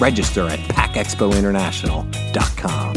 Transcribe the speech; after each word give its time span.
Register 0.00 0.48
at 0.48 0.60
packexpointernational.com. 0.60 2.94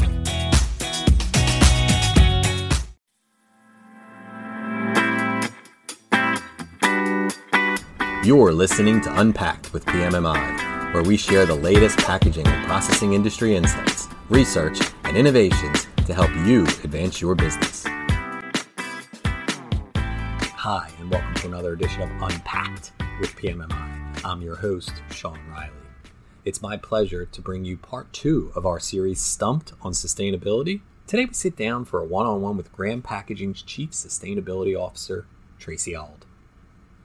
You're 8.23 8.53
listening 8.53 9.01
to 9.01 9.19
Unpacked 9.19 9.73
with 9.73 9.83
PMMI, 9.85 10.93
where 10.93 11.01
we 11.01 11.17
share 11.17 11.47
the 11.47 11.55
latest 11.55 11.97
packaging 11.97 12.45
and 12.45 12.67
processing 12.67 13.13
industry 13.13 13.55
insights, 13.55 14.07
research, 14.29 14.77
and 15.05 15.17
innovations 15.17 15.87
to 16.05 16.13
help 16.13 16.29
you 16.45 16.61
advance 16.83 17.19
your 17.19 17.33
business. 17.33 17.83
Hi, 20.53 20.91
and 20.99 21.09
welcome 21.09 21.33
to 21.33 21.47
another 21.47 21.73
edition 21.73 22.03
of 22.03 22.11
Unpacked 22.21 22.91
with 23.19 23.35
PMMI. 23.37 24.23
I'm 24.23 24.43
your 24.43 24.55
host, 24.55 24.91
Sean 25.09 25.39
Riley. 25.49 25.80
It's 26.43 26.61
my 26.61 26.75
pleasure 26.75 27.27
to 27.27 27.41
bring 27.41 27.65
you 27.65 27.77
part 27.77 28.11
two 28.13 28.51
of 28.55 28.65
our 28.65 28.79
series 28.79 29.21
Stumped 29.21 29.73
on 29.83 29.91
Sustainability. 29.91 30.81
Today 31.05 31.25
we 31.25 31.33
sit 31.33 31.55
down 31.55 31.85
for 31.85 31.99
a 31.99 32.03
one 32.03 32.25
on 32.25 32.41
one 32.41 32.57
with 32.57 32.73
Graham 32.73 33.03
Packaging's 33.03 33.61
Chief 33.61 33.91
Sustainability 33.91 34.75
Officer, 34.75 35.27
Tracy 35.59 35.95
Auld. 35.95 36.25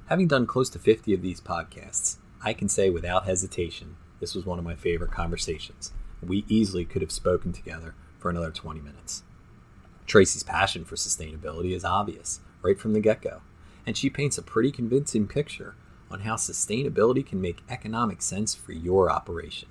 Having 0.06 0.28
done 0.28 0.46
close 0.46 0.70
to 0.70 0.78
50 0.78 1.12
of 1.12 1.20
these 1.20 1.42
podcasts, 1.42 2.16
I 2.42 2.54
can 2.54 2.70
say 2.70 2.88
without 2.88 3.26
hesitation 3.26 3.96
this 4.20 4.34
was 4.34 4.46
one 4.46 4.58
of 4.58 4.64
my 4.64 4.74
favorite 4.74 5.10
conversations. 5.10 5.92
We 6.22 6.46
easily 6.48 6.86
could 6.86 7.02
have 7.02 7.12
spoken 7.12 7.52
together 7.52 7.94
for 8.18 8.30
another 8.30 8.50
20 8.50 8.80
minutes. 8.80 9.22
Tracy's 10.06 10.44
passion 10.44 10.86
for 10.86 10.96
sustainability 10.96 11.74
is 11.76 11.84
obvious 11.84 12.40
right 12.62 12.80
from 12.80 12.94
the 12.94 13.00
get 13.00 13.20
go, 13.20 13.42
and 13.84 13.98
she 13.98 14.08
paints 14.08 14.38
a 14.38 14.42
pretty 14.42 14.70
convincing 14.70 15.28
picture 15.28 15.74
on 16.10 16.20
how 16.20 16.34
sustainability 16.34 17.24
can 17.24 17.40
make 17.40 17.62
economic 17.68 18.22
sense 18.22 18.54
for 18.54 18.72
your 18.72 19.10
operation. 19.10 19.68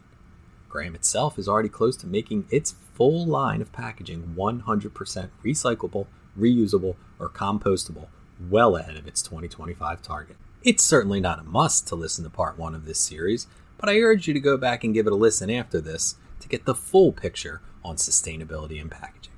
Graham 0.70 0.96
itself 0.96 1.40
is 1.40 1.48
already 1.48 1.70
close 1.70 1.96
to 1.98 2.08
making 2.08 2.46
its 2.50 2.76
full 2.94 3.26
line 3.26 3.62
of 3.62 3.72
packaging 3.72 4.36
100% 4.38 5.30
recyclable, 5.44 6.08
reusable, 6.38 6.96
or 7.20 7.30
compostable 7.30 8.08
well 8.50 8.76
ahead 8.76 8.98
of 8.98 9.08
its 9.08 9.22
2025 9.22 10.02
target. 10.02 10.38
It's 10.64 10.84
certainly 10.84 11.20
not 11.20 11.40
a 11.40 11.44
must 11.44 11.88
to 11.88 11.96
listen 11.96 12.24
to 12.24 12.30
part 12.30 12.58
one 12.58 12.76
of 12.76 12.86
this 12.86 13.00
series, 13.00 13.48
but 13.78 13.90
I 13.90 14.00
urge 14.00 14.28
you 14.28 14.34
to 14.34 14.40
go 14.40 14.58
back 14.58 14.84
and 14.84 14.94
give 14.94 15.08
it 15.08 15.14
a 15.14 15.16
listen 15.16 15.50
after 15.50 15.80
this 15.80 16.16
to 16.40 16.48
get 16.48 16.66
the 16.66 16.76
full 16.76 17.12
picture 17.12 17.62
on 17.84 17.96
sustainability 17.96 18.82
and 18.82 18.90
packaging. 18.90 19.34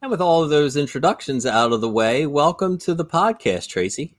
And 0.00 0.10
with 0.10 0.20
all 0.20 0.42
of 0.42 0.50
those 0.50 0.76
introductions 0.76 1.46
out 1.46 1.72
of 1.72 1.80
the 1.80 1.88
way, 1.88 2.26
welcome 2.26 2.76
to 2.78 2.94
the 2.94 3.04
podcast, 3.04 3.68
Tracy. 3.68 4.16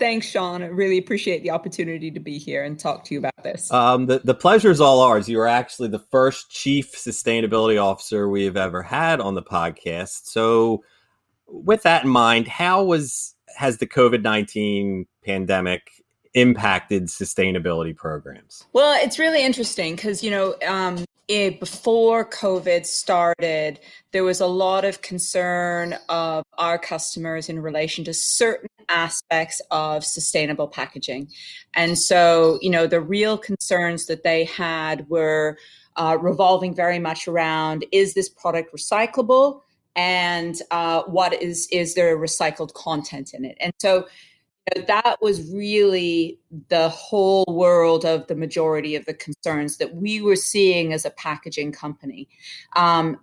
Thanks, 0.00 0.26
Sean. 0.26 0.62
I 0.62 0.66
really 0.66 0.96
appreciate 0.96 1.42
the 1.42 1.50
opportunity 1.50 2.10
to 2.10 2.18
be 2.18 2.38
here 2.38 2.64
and 2.64 2.78
talk 2.78 3.04
to 3.04 3.14
you 3.14 3.20
about 3.20 3.44
this. 3.44 3.70
Um, 3.70 4.06
the, 4.06 4.20
the 4.20 4.34
pleasure 4.34 4.70
is 4.70 4.80
all 4.80 5.02
ours. 5.02 5.28
You 5.28 5.38
are 5.40 5.46
actually 5.46 5.88
the 5.88 5.98
first 5.98 6.50
chief 6.50 6.92
sustainability 6.92 7.80
officer 7.80 8.26
we 8.26 8.44
have 8.46 8.56
ever 8.56 8.82
had 8.82 9.20
on 9.20 9.34
the 9.34 9.42
podcast. 9.42 10.24
So, 10.24 10.82
with 11.46 11.82
that 11.82 12.04
in 12.04 12.10
mind, 12.10 12.48
how 12.48 12.82
was 12.82 13.34
has 13.56 13.76
the 13.76 13.86
COVID 13.86 14.22
nineteen 14.22 15.06
pandemic 15.22 15.90
impacted 16.32 17.08
sustainability 17.08 17.94
programs? 17.94 18.64
Well, 18.72 18.98
it's 19.04 19.18
really 19.18 19.44
interesting 19.44 19.96
because 19.96 20.24
you 20.24 20.30
know 20.30 20.54
um, 20.66 21.04
it, 21.30 21.60
before 21.60 22.28
COVID 22.28 22.84
started, 22.84 23.78
there 24.10 24.24
was 24.24 24.40
a 24.40 24.48
lot 24.48 24.84
of 24.84 25.00
concern 25.00 25.96
of 26.08 26.44
our 26.58 26.76
customers 26.76 27.48
in 27.48 27.60
relation 27.60 28.04
to 28.06 28.12
certain 28.12 28.68
aspects 28.88 29.62
of 29.70 30.04
sustainable 30.04 30.66
packaging, 30.66 31.28
and 31.72 31.96
so 31.96 32.58
you 32.60 32.68
know 32.68 32.88
the 32.88 33.00
real 33.00 33.38
concerns 33.38 34.06
that 34.06 34.24
they 34.24 34.44
had 34.44 35.08
were 35.08 35.56
uh, 35.94 36.18
revolving 36.20 36.74
very 36.74 36.98
much 36.98 37.28
around: 37.28 37.86
is 37.92 38.14
this 38.14 38.28
product 38.28 38.74
recyclable? 38.74 39.60
and 39.96 40.54
uh, 40.70 41.02
what 41.02 41.32
is 41.42 41.66
is 41.72 41.94
there 41.94 42.16
recycled 42.16 42.72
content 42.74 43.34
in 43.34 43.44
it 43.44 43.56
and 43.60 43.72
so 43.80 44.06
that 44.86 45.16
was 45.20 45.50
really 45.52 46.38
the 46.68 46.88
whole 46.88 47.44
world 47.48 48.04
of 48.04 48.26
the 48.26 48.34
majority 48.34 48.94
of 48.94 49.04
the 49.06 49.14
concerns 49.14 49.78
that 49.78 49.94
we 49.94 50.20
were 50.20 50.36
seeing 50.36 50.92
as 50.92 51.04
a 51.04 51.10
packaging 51.10 51.72
company 51.72 52.28
um, 52.76 53.18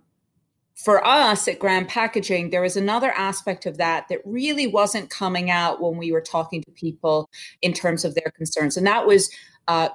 for 0.78 1.04
us 1.04 1.48
at 1.48 1.58
Graham 1.58 1.86
Packaging, 1.86 2.50
there 2.50 2.62
was 2.62 2.76
another 2.76 3.10
aspect 3.10 3.66
of 3.66 3.78
that 3.78 4.06
that 4.08 4.20
really 4.24 4.68
wasn't 4.68 5.10
coming 5.10 5.50
out 5.50 5.82
when 5.82 5.96
we 5.96 6.12
were 6.12 6.20
talking 6.20 6.62
to 6.62 6.70
people 6.70 7.28
in 7.62 7.72
terms 7.72 8.04
of 8.04 8.14
their 8.14 8.32
concerns, 8.36 8.76
and 8.76 8.86
that 8.86 9.04
was 9.04 9.28
uh, 9.66 9.88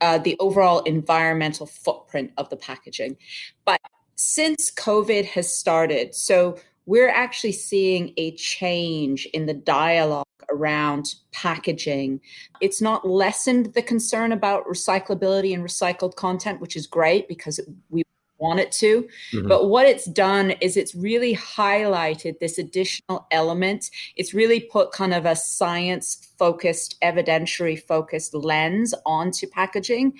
uh, 0.00 0.18
the 0.18 0.36
overall 0.38 0.78
environmental 0.84 1.66
footprint 1.66 2.30
of 2.36 2.48
the 2.50 2.56
packaging. 2.56 3.16
But 3.64 3.80
since 4.14 4.70
COVID 4.70 5.24
has 5.24 5.52
started, 5.52 6.14
so 6.14 6.58
we're 6.88 7.10
actually 7.10 7.52
seeing 7.52 8.14
a 8.16 8.34
change 8.36 9.26
in 9.34 9.44
the 9.44 9.52
dialogue 9.52 10.24
around 10.48 11.16
packaging. 11.32 12.18
It's 12.62 12.80
not 12.80 13.06
lessened 13.06 13.74
the 13.74 13.82
concern 13.82 14.32
about 14.32 14.64
recyclability 14.66 15.52
and 15.52 15.62
recycled 15.62 16.16
content, 16.16 16.62
which 16.62 16.76
is 16.76 16.86
great 16.86 17.28
because 17.28 17.60
we 17.90 18.04
want 18.38 18.58
it 18.60 18.72
to. 18.72 19.06
Mm-hmm. 19.32 19.48
But 19.48 19.68
what 19.68 19.84
it's 19.84 20.06
done 20.06 20.52
is 20.62 20.78
it's 20.78 20.94
really 20.94 21.36
highlighted 21.36 22.38
this 22.38 22.56
additional 22.56 23.26
element. 23.32 23.90
It's 24.16 24.32
really 24.32 24.60
put 24.60 24.90
kind 24.90 25.12
of 25.12 25.26
a 25.26 25.36
science 25.36 26.32
focused, 26.38 26.98
evidentiary 27.02 27.82
focused 27.82 28.32
lens 28.32 28.94
onto 29.04 29.46
packaging 29.46 30.14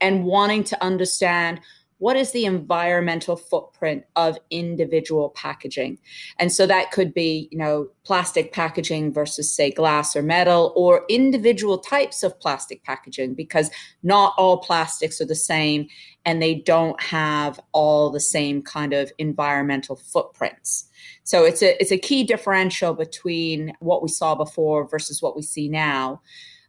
and 0.00 0.24
wanting 0.24 0.64
to 0.64 0.82
understand 0.82 1.60
what 1.98 2.16
is 2.16 2.32
the 2.32 2.44
environmental 2.44 3.36
footprint 3.36 4.04
of 4.16 4.38
individual 4.50 5.30
packaging? 5.30 5.98
And 6.38 6.52
so 6.52 6.66
that 6.66 6.90
could 6.90 7.14
be 7.14 7.48
you 7.50 7.58
know 7.58 7.88
plastic 8.04 8.52
packaging 8.52 9.12
versus 9.12 9.52
say 9.52 9.70
glass 9.70 10.14
or 10.14 10.22
metal 10.22 10.72
or 10.76 11.04
individual 11.08 11.78
types 11.78 12.22
of 12.22 12.38
plastic 12.40 12.84
packaging 12.84 13.34
because 13.34 13.70
not 14.02 14.34
all 14.36 14.58
plastics 14.58 15.20
are 15.20 15.26
the 15.26 15.34
same 15.34 15.86
and 16.24 16.40
they 16.42 16.54
don't 16.54 17.00
have 17.02 17.60
all 17.72 18.10
the 18.10 18.20
same 18.20 18.62
kind 18.62 18.92
of 18.92 19.12
environmental 19.18 19.96
footprints. 19.96 20.88
So 21.22 21.44
it's 21.44 21.62
a 21.62 21.80
it's 21.80 21.92
a 21.92 21.98
key 21.98 22.24
differential 22.24 22.94
between 22.94 23.74
what 23.80 24.02
we 24.02 24.08
saw 24.08 24.34
before 24.34 24.88
versus 24.88 25.22
what 25.22 25.36
we 25.36 25.42
see 25.42 25.68
now 25.68 26.20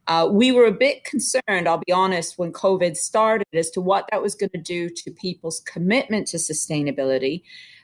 uh, 0.08 0.28
we 0.32 0.52
were 0.52 0.66
a 0.66 0.72
bit 0.72 1.04
concerned, 1.04 1.68
I'll 1.68 1.82
be 1.86 1.92
honest, 1.92 2.38
when 2.38 2.52
COVID 2.52 2.96
started 2.96 3.48
as 3.54 3.72
to 3.72 3.82
what 3.82 4.08
that 4.12 4.22
was 4.22 4.36
going 4.36 4.52
to 4.52 4.60
do 4.62 4.90
to 4.90 5.12
people's 5.12 5.62
commitment 5.62 6.28
to 6.28 6.38
sustainability. 6.38 7.44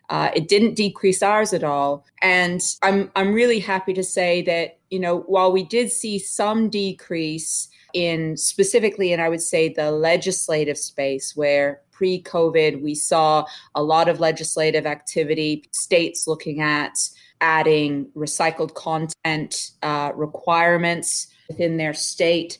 Uh, 0.10 0.30
it 0.36 0.48
didn't 0.48 0.76
decrease 0.76 1.24
ours 1.24 1.54
at 1.54 1.64
all. 1.64 2.06
And 2.22 2.62
I'm, 2.84 3.12
I'm 3.16 3.34
really 3.34 3.60
happy 3.60 3.94
to 3.94 4.04
say 4.04 4.42
that, 4.44 4.78
you 4.90 5.00
know, 5.00 5.20
while 5.22 5.52
we 5.52 5.64
did 5.64 5.92
see 5.92 6.20
some 6.20 6.70
decrease 6.70 7.70
in 7.94 8.36
specifically, 8.38 9.14
and 9.14 9.22
I 9.22 9.30
would 9.30 9.42
say 9.42 9.70
the 9.70 9.92
legislative 9.92 10.78
space 10.78 11.36
where 11.36 11.82
pre 11.92 12.22
COVID 12.22 12.82
we 12.82 12.94
saw 12.94 13.46
a 13.74 13.82
lot 13.82 14.10
of 14.10 14.20
legislative 14.20 14.86
activity, 14.86 15.64
states 15.72 16.28
looking 16.28 16.62
at 16.62 16.98
adding 17.40 18.08
recycled 18.16 18.74
content 18.74 19.72
uh, 19.82 20.12
requirements 20.16 21.28
within 21.52 21.78
their 21.78 21.94
state. 21.94 22.58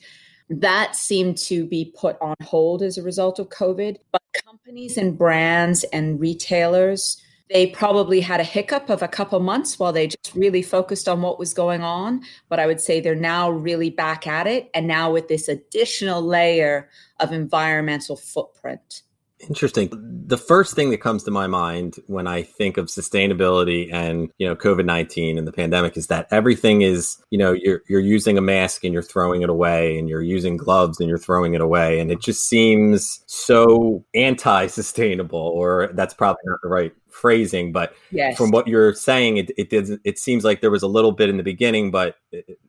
That 0.50 0.94
seemed 0.94 1.38
to 1.38 1.64
be 1.64 1.92
put 1.96 2.18
on 2.20 2.36
hold 2.42 2.82
as 2.82 2.98
a 2.98 3.02
result 3.02 3.38
of 3.38 3.48
COVID. 3.48 3.96
But 4.12 4.22
companies 4.44 4.98
and 4.98 5.16
brands 5.16 5.84
and 5.84 6.20
retailers, 6.20 7.22
they 7.48 7.68
probably 7.68 8.20
had 8.20 8.40
a 8.40 8.44
hiccup 8.44 8.90
of 8.90 9.02
a 9.02 9.08
couple 9.08 9.40
months 9.40 9.78
while 9.78 9.92
they 9.92 10.08
just 10.08 10.34
really 10.34 10.60
focused 10.60 11.08
on 11.08 11.22
what 11.22 11.38
was 11.38 11.54
going 11.54 11.80
on. 11.80 12.22
But 12.50 12.60
I 12.60 12.66
would 12.66 12.82
say 12.82 13.00
they're 13.00 13.14
now 13.14 13.50
really 13.50 13.88
back 13.88 14.26
at 14.26 14.46
it. 14.46 14.70
And 14.74 14.86
now 14.86 15.10
with 15.10 15.28
this 15.28 15.48
additional 15.48 16.20
layer 16.22 16.90
of 17.18 17.32
environmental 17.32 18.16
footprint. 18.16 19.02
Interesting. 19.48 19.90
The 20.26 20.38
first 20.38 20.74
thing 20.74 20.90
that 20.90 20.98
comes 20.98 21.24
to 21.24 21.30
my 21.30 21.46
mind 21.46 21.96
when 22.06 22.26
I 22.26 22.42
think 22.42 22.76
of 22.76 22.86
sustainability 22.86 23.92
and, 23.92 24.30
you 24.38 24.46
know, 24.46 24.54
COVID-19 24.54 25.36
and 25.36 25.46
the 25.46 25.52
pandemic 25.52 25.96
is 25.96 26.06
that 26.06 26.28
everything 26.30 26.82
is, 26.82 27.18
you 27.30 27.38
know, 27.38 27.52
you're 27.52 27.82
you're 27.88 28.00
using 28.00 28.38
a 28.38 28.40
mask 28.40 28.84
and 28.84 28.92
you're 28.92 29.02
throwing 29.02 29.42
it 29.42 29.50
away 29.50 29.98
and 29.98 30.08
you're 30.08 30.22
using 30.22 30.56
gloves 30.56 31.00
and 31.00 31.08
you're 31.08 31.18
throwing 31.18 31.54
it 31.54 31.60
away 31.60 31.98
and 31.98 32.10
it 32.10 32.20
just 32.20 32.48
seems 32.48 33.22
so 33.26 34.04
anti-sustainable 34.14 35.38
or 35.38 35.90
that's 35.94 36.14
probably 36.14 36.42
not 36.44 36.58
the 36.62 36.68
right 36.68 36.92
phrasing 37.08 37.72
but 37.72 37.94
yes. 38.10 38.36
from 38.36 38.50
what 38.50 38.66
you're 38.66 38.94
saying 38.94 39.36
it 39.36 39.50
it 39.58 39.68
did 39.68 40.00
it 40.02 40.18
seems 40.18 40.44
like 40.44 40.62
there 40.62 40.70
was 40.70 40.82
a 40.82 40.88
little 40.88 41.12
bit 41.12 41.28
in 41.28 41.36
the 41.36 41.42
beginning 41.42 41.90
but 41.90 42.16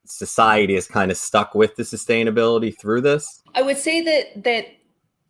society 0.05 0.75
is 0.75 0.85
kind 0.85 1.11
of 1.11 1.17
stuck 1.17 1.55
with 1.55 1.75
the 1.77 1.83
sustainability 1.83 2.77
through 2.77 2.99
this 2.99 3.41
i 3.55 3.61
would 3.61 3.77
say 3.77 4.01
that 4.01 4.43
that 4.43 4.65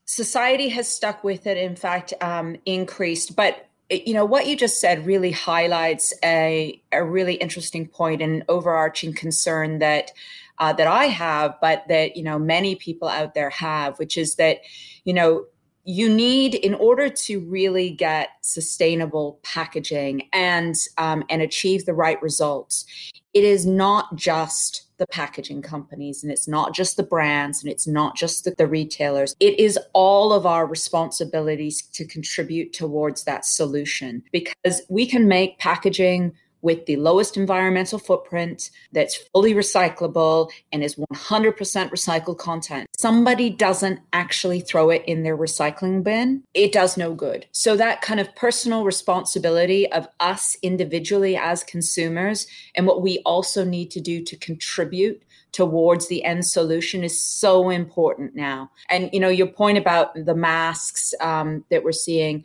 society 0.05 0.69
has 0.69 0.87
stuck 0.87 1.23
with 1.23 1.47
it 1.47 1.57
in 1.57 1.75
fact 1.75 2.13
um, 2.21 2.55
increased. 2.65 3.35
But 3.35 3.67
you 3.89 4.13
know 4.13 4.25
what 4.25 4.47
you 4.47 4.55
just 4.55 4.79
said 4.79 5.05
really 5.05 5.31
highlights 5.31 6.13
a, 6.23 6.81
a 6.91 7.03
really 7.03 7.35
interesting 7.35 7.87
point 7.87 8.21
and 8.21 8.43
overarching 8.49 9.13
concern 9.13 9.79
that 9.79 10.11
uh, 10.59 10.73
that 10.73 10.87
i 10.87 11.05
have 11.05 11.55
but 11.61 11.83
that 11.89 12.15
you 12.15 12.23
know 12.23 12.39
many 12.39 12.75
people 12.75 13.07
out 13.07 13.33
there 13.33 13.49
have 13.49 13.99
which 13.99 14.17
is 14.17 14.35
that 14.35 14.59
you 15.03 15.13
know 15.13 15.45
you 15.85 16.07
need 16.07 16.55
in 16.55 16.73
order 16.75 17.09
to 17.09 17.41
really 17.41 17.89
get 17.89 18.29
sustainable 18.41 19.39
packaging 19.43 20.29
and 20.31 20.75
um, 20.97 21.23
and 21.29 21.41
achieve 21.41 21.85
the 21.85 21.93
right 21.93 22.21
results 22.21 22.85
it 23.33 23.43
is 23.43 23.65
not 23.65 24.15
just 24.15 24.83
the 24.97 25.07
packaging 25.07 25.61
companies 25.61 26.23
and 26.23 26.31
it's 26.31 26.47
not 26.47 26.73
just 26.73 26.97
the 26.97 27.03
brands 27.03 27.63
and 27.63 27.71
it's 27.71 27.87
not 27.87 28.15
just 28.15 28.43
the, 28.43 28.53
the, 28.57 28.67
retailers. 28.67 29.35
It 29.39 29.59
is 29.59 29.77
all 29.93 30.31
of 30.31 30.45
our 30.45 30.67
responsibilities 30.67 31.81
to 31.93 32.05
contribute 32.05 32.73
towards 32.73 33.23
that 33.23 33.43
solution 33.43 34.23
because 34.31 34.81
we 34.89 35.07
can 35.07 35.27
make 35.27 35.57
packaging 35.57 36.33
with 36.63 36.85
the 36.87 36.95
lowest 36.95 37.37
environmental 37.37 37.99
footprint 37.99 38.71
that's 38.91 39.15
fully 39.15 39.53
recyclable 39.53 40.49
and 40.71 40.83
is 40.83 40.95
100% 40.95 41.55
recycled 41.55 42.37
content. 42.39 42.87
Somebody 42.97 43.51
doesn't 43.51 43.99
actually 44.13 44.61
throw 44.61 44.89
it 44.89 45.03
in 45.05 45.21
their 45.21 45.37
recycling 45.37 46.03
bin, 46.03 46.43
it 46.55 46.71
does 46.71 46.97
no 46.97 47.13
good. 47.13 47.45
So, 47.51 47.75
that 47.75 48.01
kind 48.01 48.19
of 48.19 48.33
personal 48.35 48.85
responsibility 48.85 49.91
of 49.91 50.07
us 50.19 50.57
individually 50.63 51.37
as 51.37 51.63
consumers 51.63 52.47
and 52.75 52.87
what 52.87 53.01
we 53.01 53.19
also 53.19 53.63
need 53.63 53.91
to 53.91 54.01
do 54.01 54.23
to 54.23 54.35
contribute 54.37 55.21
towards 55.51 56.07
the 56.07 56.23
end 56.23 56.45
solution 56.45 57.03
is 57.03 57.21
so 57.21 57.69
important 57.69 58.35
now. 58.35 58.71
And, 58.89 59.09
you 59.13 59.19
know, 59.19 59.29
your 59.29 59.47
point 59.47 59.77
about 59.77 60.13
the 60.15 60.35
masks 60.35 61.13
um, 61.21 61.63
that 61.69 61.83
we're 61.83 61.91
seeing 61.91 62.43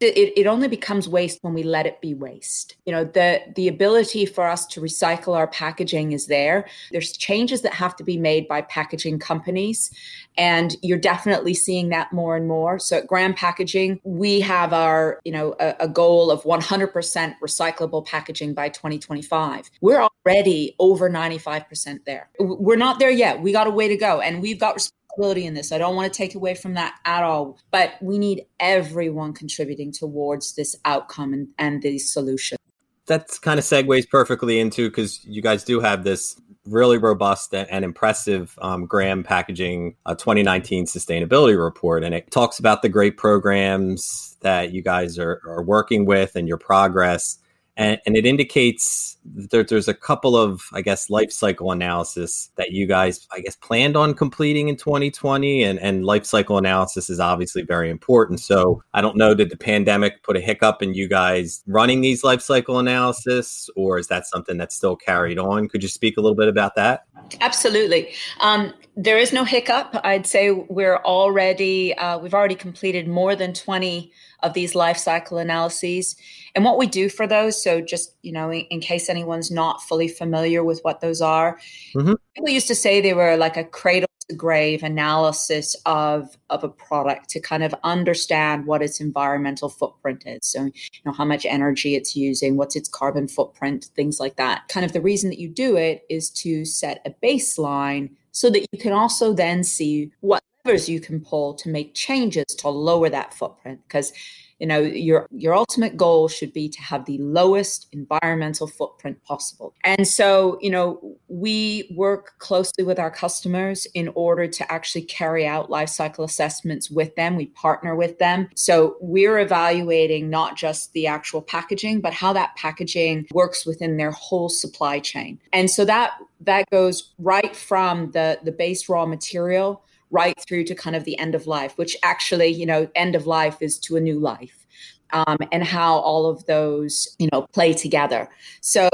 it, 0.00 0.32
it 0.36 0.46
only 0.46 0.68
becomes 0.68 1.08
waste 1.08 1.38
when 1.42 1.54
we 1.54 1.62
let 1.62 1.86
it 1.86 2.00
be 2.00 2.14
waste. 2.14 2.76
You 2.86 2.92
know 2.92 3.04
the 3.04 3.40
the 3.54 3.68
ability 3.68 4.26
for 4.26 4.46
us 4.46 4.66
to 4.68 4.80
recycle 4.80 5.36
our 5.36 5.46
packaging 5.46 6.12
is 6.12 6.26
there. 6.26 6.66
There's 6.90 7.12
changes 7.12 7.62
that 7.62 7.74
have 7.74 7.96
to 7.96 8.04
be 8.04 8.16
made 8.16 8.48
by 8.48 8.62
packaging 8.62 9.18
companies 9.18 9.90
and 10.38 10.76
you're 10.82 10.98
definitely 10.98 11.54
seeing 11.54 11.90
that 11.90 12.12
more 12.12 12.36
and 12.36 12.48
more. 12.48 12.78
So 12.78 12.98
at 12.98 13.06
Graham 13.06 13.34
packaging 13.34 14.00
we 14.04 14.40
have 14.40 14.72
our 14.72 15.20
you 15.24 15.32
know 15.32 15.54
a, 15.60 15.74
a 15.80 15.88
goal 15.88 16.30
of 16.30 16.42
100% 16.44 17.34
recyclable 17.42 18.06
packaging 18.06 18.54
by 18.54 18.68
2025 18.68 19.70
we're 19.80 20.08
already 20.26 20.74
over 20.78 21.08
95% 21.08 22.04
there 22.04 22.28
we're 22.38 22.76
not 22.76 22.98
there 22.98 23.10
yet 23.10 23.40
we 23.40 23.52
got 23.52 23.66
a 23.66 23.70
way 23.70 23.88
to 23.88 23.96
go 23.96 24.20
and 24.20 24.42
we've 24.42 24.60
got 24.60 24.74
responsibility 24.74 25.46
in 25.46 25.54
this. 25.54 25.72
I 25.72 25.78
don't 25.78 25.96
want 25.96 26.12
to 26.12 26.16
take 26.16 26.34
away 26.34 26.54
from 26.54 26.74
that 26.74 26.98
at 27.04 27.22
all. 27.22 27.58
But 27.70 27.94
we 28.00 28.18
need 28.18 28.46
everyone 28.58 29.32
contributing 29.32 29.92
towards 29.92 30.54
this 30.54 30.76
outcome 30.84 31.32
and, 31.32 31.48
and 31.58 31.82
these 31.82 32.10
solutions. 32.10 32.58
That's 33.06 33.38
kind 33.38 33.58
of 33.58 33.64
segues 33.64 34.08
perfectly 34.08 34.60
into 34.60 34.88
because 34.88 35.24
you 35.24 35.42
guys 35.42 35.64
do 35.64 35.80
have 35.80 36.04
this 36.04 36.40
really 36.66 36.98
robust 36.98 37.52
and 37.54 37.84
impressive 37.84 38.56
um, 38.62 38.86
Graham 38.86 39.24
Packaging 39.24 39.96
uh, 40.06 40.14
2019 40.14 40.84
sustainability 40.84 41.60
report. 41.60 42.04
And 42.04 42.14
it 42.14 42.30
talks 42.30 42.58
about 42.58 42.82
the 42.82 42.88
great 42.88 43.16
programs 43.16 44.36
that 44.40 44.72
you 44.72 44.82
guys 44.82 45.18
are, 45.18 45.40
are 45.46 45.62
working 45.62 46.04
with 46.04 46.36
and 46.36 46.46
your 46.46 46.58
progress 46.58 47.38
and, 47.80 47.98
and 48.04 48.14
it 48.14 48.26
indicates 48.26 49.16
that 49.24 49.68
there's 49.68 49.88
a 49.88 49.94
couple 49.94 50.36
of 50.36 50.62
i 50.72 50.80
guess 50.82 51.10
life 51.10 51.32
cycle 51.32 51.72
analysis 51.72 52.50
that 52.56 52.72
you 52.72 52.86
guys 52.86 53.26
i 53.32 53.40
guess 53.40 53.56
planned 53.56 53.96
on 53.96 54.14
completing 54.14 54.68
in 54.68 54.76
2020 54.76 55.62
and, 55.62 55.80
and 55.80 56.04
life 56.04 56.26
cycle 56.26 56.58
analysis 56.58 57.10
is 57.10 57.18
obviously 57.18 57.62
very 57.62 57.90
important. 57.90 58.40
So 58.40 58.82
i 58.94 59.00
don't 59.00 59.16
know 59.16 59.34
did 59.34 59.50
the 59.50 59.56
pandemic 59.56 60.22
put 60.22 60.36
a 60.36 60.40
hiccup 60.40 60.82
in 60.82 60.94
you 60.94 61.08
guys 61.08 61.62
running 61.66 62.02
these 62.02 62.22
life 62.22 62.42
cycle 62.42 62.78
analysis 62.78 63.68
or 63.76 63.98
is 63.98 64.08
that 64.08 64.26
something 64.26 64.58
that's 64.58 64.76
still 64.76 64.96
carried 64.96 65.38
on? 65.38 65.68
Could 65.68 65.82
you 65.82 65.88
speak 65.88 66.16
a 66.16 66.20
little 66.20 66.36
bit 66.36 66.48
about 66.48 66.74
that 66.76 67.04
absolutely 67.40 68.12
um, 68.40 68.72
there 68.96 69.18
is 69.18 69.32
no 69.32 69.44
hiccup 69.44 69.94
i'd 70.04 70.26
say 70.26 70.50
we're 70.50 70.98
already 70.98 71.94
uh, 71.94 72.18
we've 72.18 72.34
already 72.34 72.54
completed 72.54 73.08
more 73.08 73.34
than 73.36 73.52
20 73.52 74.12
of 74.42 74.54
these 74.54 74.74
life 74.74 74.96
cycle 74.96 75.38
analyses. 75.38 76.16
And 76.54 76.64
what 76.64 76.78
we 76.78 76.86
do 76.86 77.08
for 77.08 77.26
those, 77.26 77.62
so 77.62 77.80
just, 77.80 78.14
you 78.22 78.32
know, 78.32 78.50
in, 78.50 78.60
in 78.70 78.80
case 78.80 79.08
anyone's 79.08 79.50
not 79.50 79.82
fully 79.82 80.08
familiar 80.08 80.64
with 80.64 80.80
what 80.82 81.00
those 81.00 81.20
are, 81.20 81.58
mm-hmm. 81.94 82.14
people 82.34 82.48
used 82.48 82.68
to 82.68 82.74
say 82.74 83.00
they 83.00 83.14
were 83.14 83.36
like 83.36 83.56
a 83.56 83.64
cradle 83.64 84.08
grave 84.34 84.82
analysis 84.82 85.76
of, 85.86 86.36
of 86.48 86.64
a 86.64 86.68
product 86.68 87.28
to 87.30 87.40
kind 87.40 87.62
of 87.62 87.74
understand 87.84 88.66
what 88.66 88.82
its 88.82 89.00
environmental 89.00 89.68
footprint 89.68 90.24
is. 90.26 90.40
So, 90.42 90.64
you 90.64 91.00
know, 91.04 91.12
how 91.12 91.24
much 91.24 91.46
energy 91.46 91.94
it's 91.94 92.16
using, 92.16 92.56
what's 92.56 92.76
its 92.76 92.88
carbon 92.88 93.28
footprint, 93.28 93.86
things 93.96 94.20
like 94.20 94.36
that. 94.36 94.68
Kind 94.68 94.86
of 94.86 94.92
the 94.92 95.00
reason 95.00 95.30
that 95.30 95.38
you 95.38 95.48
do 95.48 95.76
it 95.76 96.02
is 96.08 96.30
to 96.30 96.64
set 96.64 97.02
a 97.04 97.10
baseline 97.26 98.10
so 98.32 98.50
that 98.50 98.66
you 98.72 98.78
can 98.78 98.92
also 98.92 99.32
then 99.32 99.64
see 99.64 100.10
what 100.20 100.42
levers 100.64 100.88
you 100.88 101.00
can 101.00 101.20
pull 101.20 101.54
to 101.54 101.68
make 101.68 101.94
changes 101.94 102.44
to 102.58 102.68
lower 102.68 103.08
that 103.08 103.34
footprint 103.34 103.80
because 103.86 104.12
you 104.60 104.66
know 104.66 104.80
your 104.80 105.26
your 105.32 105.54
ultimate 105.54 105.96
goal 105.96 106.28
should 106.28 106.52
be 106.52 106.68
to 106.68 106.80
have 106.82 107.06
the 107.06 107.18
lowest 107.18 107.88
environmental 107.92 108.66
footprint 108.66 109.22
possible. 109.24 109.74
And 109.82 110.06
so 110.06 110.58
you 110.60 110.70
know 110.70 111.16
we 111.28 111.92
work 111.96 112.34
closely 112.38 112.84
with 112.84 112.98
our 112.98 113.10
customers 113.10 113.86
in 113.94 114.08
order 114.14 114.46
to 114.46 114.72
actually 114.72 115.02
carry 115.02 115.46
out 115.46 115.70
life 115.70 115.88
cycle 115.88 116.24
assessments 116.24 116.90
with 116.90 117.16
them. 117.16 117.36
We 117.36 117.46
partner 117.46 117.96
with 117.96 118.18
them. 118.18 118.48
So 118.54 118.96
we're 119.00 119.38
evaluating 119.38 120.28
not 120.30 120.56
just 120.56 120.92
the 120.92 121.06
actual 121.06 121.42
packaging 121.42 122.00
but 122.00 122.12
how 122.12 122.32
that 122.34 122.54
packaging 122.56 123.26
works 123.32 123.64
within 123.66 123.96
their 123.96 124.10
whole 124.10 124.48
supply 124.48 125.00
chain. 125.00 125.40
And 125.52 125.70
so 125.70 125.84
that 125.86 126.12
that 126.42 126.68
goes 126.70 127.12
right 127.18 127.56
from 127.56 128.10
the 128.12 128.38
the 128.44 128.52
base 128.52 128.88
raw 128.88 129.06
material 129.06 129.82
right 130.10 130.38
through 130.40 130.64
to 130.64 130.74
kind 130.74 130.96
of 130.96 131.04
the 131.04 131.18
end 131.18 131.34
of 131.34 131.46
life, 131.46 131.76
which 131.78 131.96
actually, 132.02 132.48
you 132.48 132.66
know, 132.66 132.88
end 132.94 133.14
of 133.14 133.26
life 133.26 133.60
is 133.60 133.78
to 133.78 133.96
a 133.96 134.00
new 134.00 134.18
life. 134.18 134.66
Um, 135.12 135.38
and 135.50 135.64
how 135.64 135.98
all 135.98 136.26
of 136.26 136.46
those, 136.46 137.16
you 137.18 137.28
know, 137.32 137.42
play 137.52 137.72
together. 137.72 138.28
So 138.60 138.88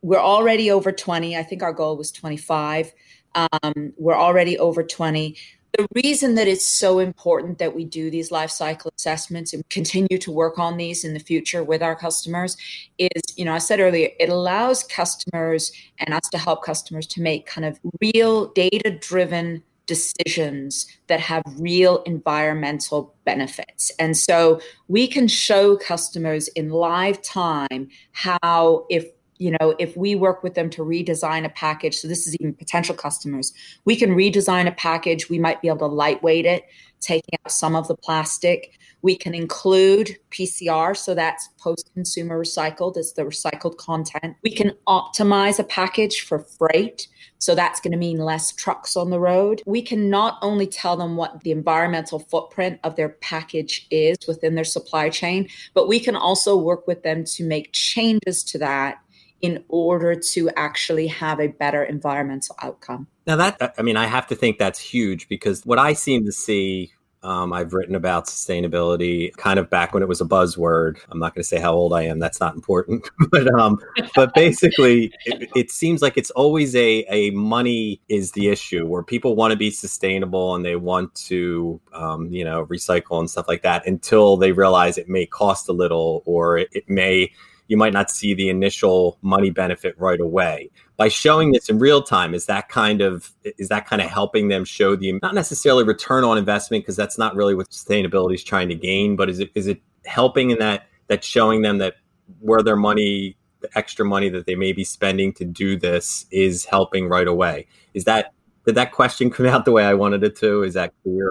we're 0.00 0.18
already 0.18 0.70
over 0.70 0.92
20. 0.92 1.36
I 1.36 1.42
think 1.42 1.62
our 1.62 1.74
goal 1.74 1.98
was 1.98 2.10
25. 2.10 2.90
Um, 3.34 3.92
we're 3.98 4.16
already 4.16 4.58
over 4.58 4.82
20. 4.82 5.36
The 5.76 5.86
reason 6.02 6.34
that 6.36 6.48
it's 6.48 6.66
so 6.66 6.98
important 6.98 7.58
that 7.58 7.74
we 7.74 7.84
do 7.84 8.10
these 8.10 8.30
life 8.30 8.50
cycle 8.50 8.90
assessments 8.98 9.52
and 9.52 9.68
continue 9.68 10.16
to 10.18 10.32
work 10.32 10.58
on 10.58 10.78
these 10.78 11.04
in 11.04 11.12
the 11.12 11.20
future 11.20 11.62
with 11.62 11.82
our 11.82 11.94
customers 11.94 12.56
is, 12.96 13.22
you 13.36 13.44
know, 13.44 13.52
I 13.52 13.58
said 13.58 13.78
earlier, 13.78 14.08
it 14.18 14.30
allows 14.30 14.82
customers 14.82 15.70
and 15.98 16.14
us 16.14 16.28
to 16.30 16.38
help 16.38 16.64
customers 16.64 17.06
to 17.08 17.20
make 17.20 17.44
kind 17.44 17.66
of 17.66 17.78
real 18.00 18.46
data 18.54 18.90
driven 18.90 19.62
decisions 19.88 20.86
that 21.08 21.18
have 21.18 21.42
real 21.56 22.02
environmental 22.04 23.14
benefits. 23.24 23.90
And 23.98 24.16
so 24.16 24.60
we 24.86 25.08
can 25.08 25.26
show 25.26 25.76
customers 25.76 26.46
in 26.48 26.68
live 26.68 27.20
time 27.22 27.88
how 28.12 28.86
if 28.88 29.06
you 29.38 29.56
know 29.58 29.74
if 29.78 29.96
we 29.96 30.14
work 30.14 30.42
with 30.42 30.54
them 30.54 30.68
to 30.68 30.82
redesign 30.82 31.44
a 31.44 31.48
package 31.50 31.96
so 31.96 32.08
this 32.08 32.26
is 32.26 32.34
even 32.40 32.52
potential 32.52 32.92
customers 32.92 33.52
we 33.84 33.94
can 33.94 34.10
redesign 34.10 34.66
a 34.66 34.72
package 34.72 35.30
we 35.30 35.38
might 35.38 35.62
be 35.62 35.68
able 35.68 35.78
to 35.78 35.86
lightweight 35.86 36.44
it 36.44 36.64
taking 37.00 37.38
out 37.44 37.52
some 37.52 37.76
of 37.76 37.86
the 37.86 37.94
plastic 37.94 38.76
we 39.02 39.16
can 39.16 39.34
include 39.34 40.18
PCR, 40.30 40.96
so 40.96 41.14
that's 41.14 41.48
post 41.58 41.90
consumer 41.94 42.38
recycled, 42.38 42.96
it's 42.96 43.12
the 43.12 43.22
recycled 43.22 43.76
content. 43.76 44.36
We 44.42 44.54
can 44.54 44.72
optimize 44.86 45.58
a 45.58 45.64
package 45.64 46.22
for 46.22 46.40
freight, 46.40 47.06
so 47.38 47.54
that's 47.54 47.80
going 47.80 47.92
to 47.92 47.98
mean 47.98 48.18
less 48.18 48.52
trucks 48.52 48.96
on 48.96 49.10
the 49.10 49.20
road. 49.20 49.62
We 49.66 49.82
can 49.82 50.10
not 50.10 50.38
only 50.42 50.66
tell 50.66 50.96
them 50.96 51.16
what 51.16 51.42
the 51.42 51.52
environmental 51.52 52.18
footprint 52.18 52.80
of 52.82 52.96
their 52.96 53.10
package 53.10 53.86
is 53.90 54.18
within 54.26 54.56
their 54.56 54.64
supply 54.64 55.10
chain, 55.10 55.48
but 55.74 55.88
we 55.88 56.00
can 56.00 56.16
also 56.16 56.56
work 56.56 56.86
with 56.86 57.02
them 57.02 57.24
to 57.24 57.44
make 57.44 57.72
changes 57.72 58.42
to 58.44 58.58
that 58.58 58.98
in 59.40 59.62
order 59.68 60.16
to 60.16 60.50
actually 60.56 61.06
have 61.06 61.38
a 61.38 61.46
better 61.46 61.84
environmental 61.84 62.56
outcome. 62.60 63.06
Now, 63.26 63.36
that, 63.36 63.74
I 63.78 63.82
mean, 63.82 63.96
I 63.96 64.06
have 64.06 64.26
to 64.28 64.34
think 64.34 64.58
that's 64.58 64.80
huge 64.80 65.28
because 65.28 65.64
what 65.64 65.78
I 65.78 65.92
seem 65.92 66.24
to 66.24 66.32
see 66.32 66.92
Um, 67.22 67.52
I've 67.52 67.72
written 67.72 67.94
about 67.94 68.26
sustainability 68.26 69.34
kind 69.36 69.58
of 69.58 69.68
back 69.68 69.92
when 69.92 70.02
it 70.02 70.08
was 70.08 70.20
a 70.20 70.24
buzzword. 70.24 70.98
I'm 71.08 71.18
not 71.18 71.34
going 71.34 71.42
to 71.42 71.48
say 71.48 71.58
how 71.58 71.74
old 71.74 71.92
I 71.92 72.02
am. 72.02 72.18
That's 72.18 72.38
not 72.38 72.54
important. 72.54 73.08
but 73.30 73.52
um, 73.54 73.78
but 74.14 74.32
basically, 74.34 75.12
it, 75.26 75.50
it, 75.56 75.70
seems 75.70 76.00
like 76.00 76.16
it's 76.16 76.30
always 76.30 76.76
a, 76.76 77.04
a 77.08 77.30
money 77.30 78.00
is 78.08 78.32
the 78.32 78.48
issue 78.48 78.86
where 78.86 79.02
people 79.02 79.34
want 79.34 79.50
to 79.50 79.56
be 79.56 79.70
sustainable 79.70 80.54
and 80.54 80.64
they 80.64 80.76
want 80.76 81.14
to, 81.16 81.80
um, 81.92 82.30
you 82.30 82.44
know, 82.44 82.66
recycle 82.66 83.18
and 83.18 83.28
stuff 83.28 83.48
like 83.48 83.62
that 83.62 83.86
until 83.86 84.36
they 84.36 84.52
realize 84.52 84.96
it 84.96 85.08
may 85.08 85.26
cost 85.26 85.68
a 85.68 85.72
little 85.72 86.22
or 86.24 86.58
it, 86.58 86.68
it 86.72 86.88
may 86.88 87.32
you 87.68 87.76
might 87.76 87.92
not 87.92 88.10
see 88.10 88.34
the 88.34 88.48
initial 88.48 89.18
money 89.22 89.50
benefit 89.50 89.94
right 89.98 90.20
away 90.20 90.70
by 90.98 91.08
showing 91.08 91.52
this 91.52 91.70
in 91.70 91.78
real 91.78 92.02
time 92.02 92.34
is 92.34 92.44
that 92.46 92.68
kind 92.68 93.00
of 93.00 93.32
is 93.44 93.68
that 93.68 93.86
kind 93.86 94.02
of 94.02 94.10
helping 94.10 94.48
them 94.48 94.64
show 94.64 94.94
the 94.94 95.12
not 95.22 95.34
necessarily 95.34 95.84
return 95.84 96.24
on 96.24 96.36
investment 96.36 96.84
because 96.84 96.96
that's 96.96 97.16
not 97.16 97.34
really 97.34 97.54
what 97.54 97.70
sustainability 97.70 98.34
is 98.34 98.44
trying 98.44 98.68
to 98.68 98.74
gain 98.74 99.16
but 99.16 99.30
is 99.30 99.38
it 99.38 99.50
is 99.54 99.66
it 99.66 99.80
helping 100.04 100.50
in 100.50 100.58
that 100.58 100.88
that 101.06 101.24
showing 101.24 101.62
them 101.62 101.78
that 101.78 101.94
where 102.40 102.62
their 102.62 102.76
money 102.76 103.38
the 103.60 103.78
extra 103.78 104.04
money 104.04 104.28
that 104.28 104.46
they 104.46 104.54
may 104.54 104.72
be 104.72 104.84
spending 104.84 105.32
to 105.32 105.44
do 105.44 105.76
this 105.76 106.26
is 106.30 106.64
helping 106.64 107.08
right 107.08 107.26
away? 107.26 107.66
Is 107.94 108.04
that 108.04 108.32
did 108.66 108.74
that 108.74 108.92
question 108.92 109.30
come 109.30 109.46
out 109.46 109.64
the 109.64 109.72
way 109.72 109.84
i 109.84 109.94
wanted 109.94 110.22
it 110.22 110.36
to? 110.36 110.62
Is 110.62 110.74
that 110.74 110.92
clear 111.02 111.30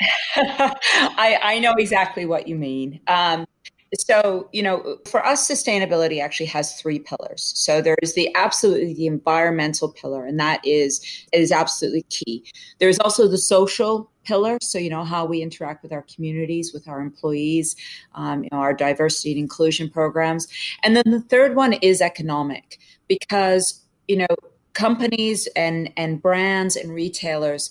I, 0.36 1.38
I 1.42 1.58
know 1.58 1.74
exactly 1.74 2.24
what 2.24 2.48
you 2.48 2.56
mean. 2.56 3.00
Um, 3.06 3.46
so 3.98 4.48
you 4.52 4.62
know 4.62 4.98
for 5.06 5.24
us 5.24 5.48
sustainability 5.48 6.22
actually 6.22 6.46
has 6.46 6.80
three 6.80 6.98
pillars. 6.98 7.52
So 7.56 7.80
there's 7.80 8.14
the 8.14 8.34
absolutely 8.36 8.94
the 8.94 9.06
environmental 9.06 9.92
pillar 9.92 10.24
and 10.26 10.38
that 10.38 10.60
is 10.64 11.00
is 11.32 11.52
absolutely 11.52 12.02
key. 12.10 12.44
There's 12.78 12.98
also 13.00 13.26
the 13.28 13.38
social 13.38 14.10
pillar. 14.24 14.58
So 14.62 14.78
you 14.78 14.90
know 14.90 15.04
how 15.04 15.24
we 15.24 15.42
interact 15.42 15.82
with 15.82 15.92
our 15.92 16.04
communities 16.14 16.72
with 16.72 16.86
our 16.86 17.00
employees 17.00 17.74
um, 18.14 18.44
you 18.44 18.50
know 18.52 18.58
our 18.58 18.74
diversity 18.74 19.32
and 19.32 19.40
inclusion 19.40 19.90
programs. 19.90 20.46
And 20.82 20.94
then 20.94 21.04
the 21.06 21.22
third 21.22 21.56
one 21.56 21.72
is 21.74 22.00
economic 22.00 22.78
because 23.08 23.82
you 24.06 24.16
know 24.16 24.26
companies 24.72 25.48
and 25.56 25.92
and 25.96 26.22
brands 26.22 26.76
and 26.76 26.92
retailers 26.92 27.70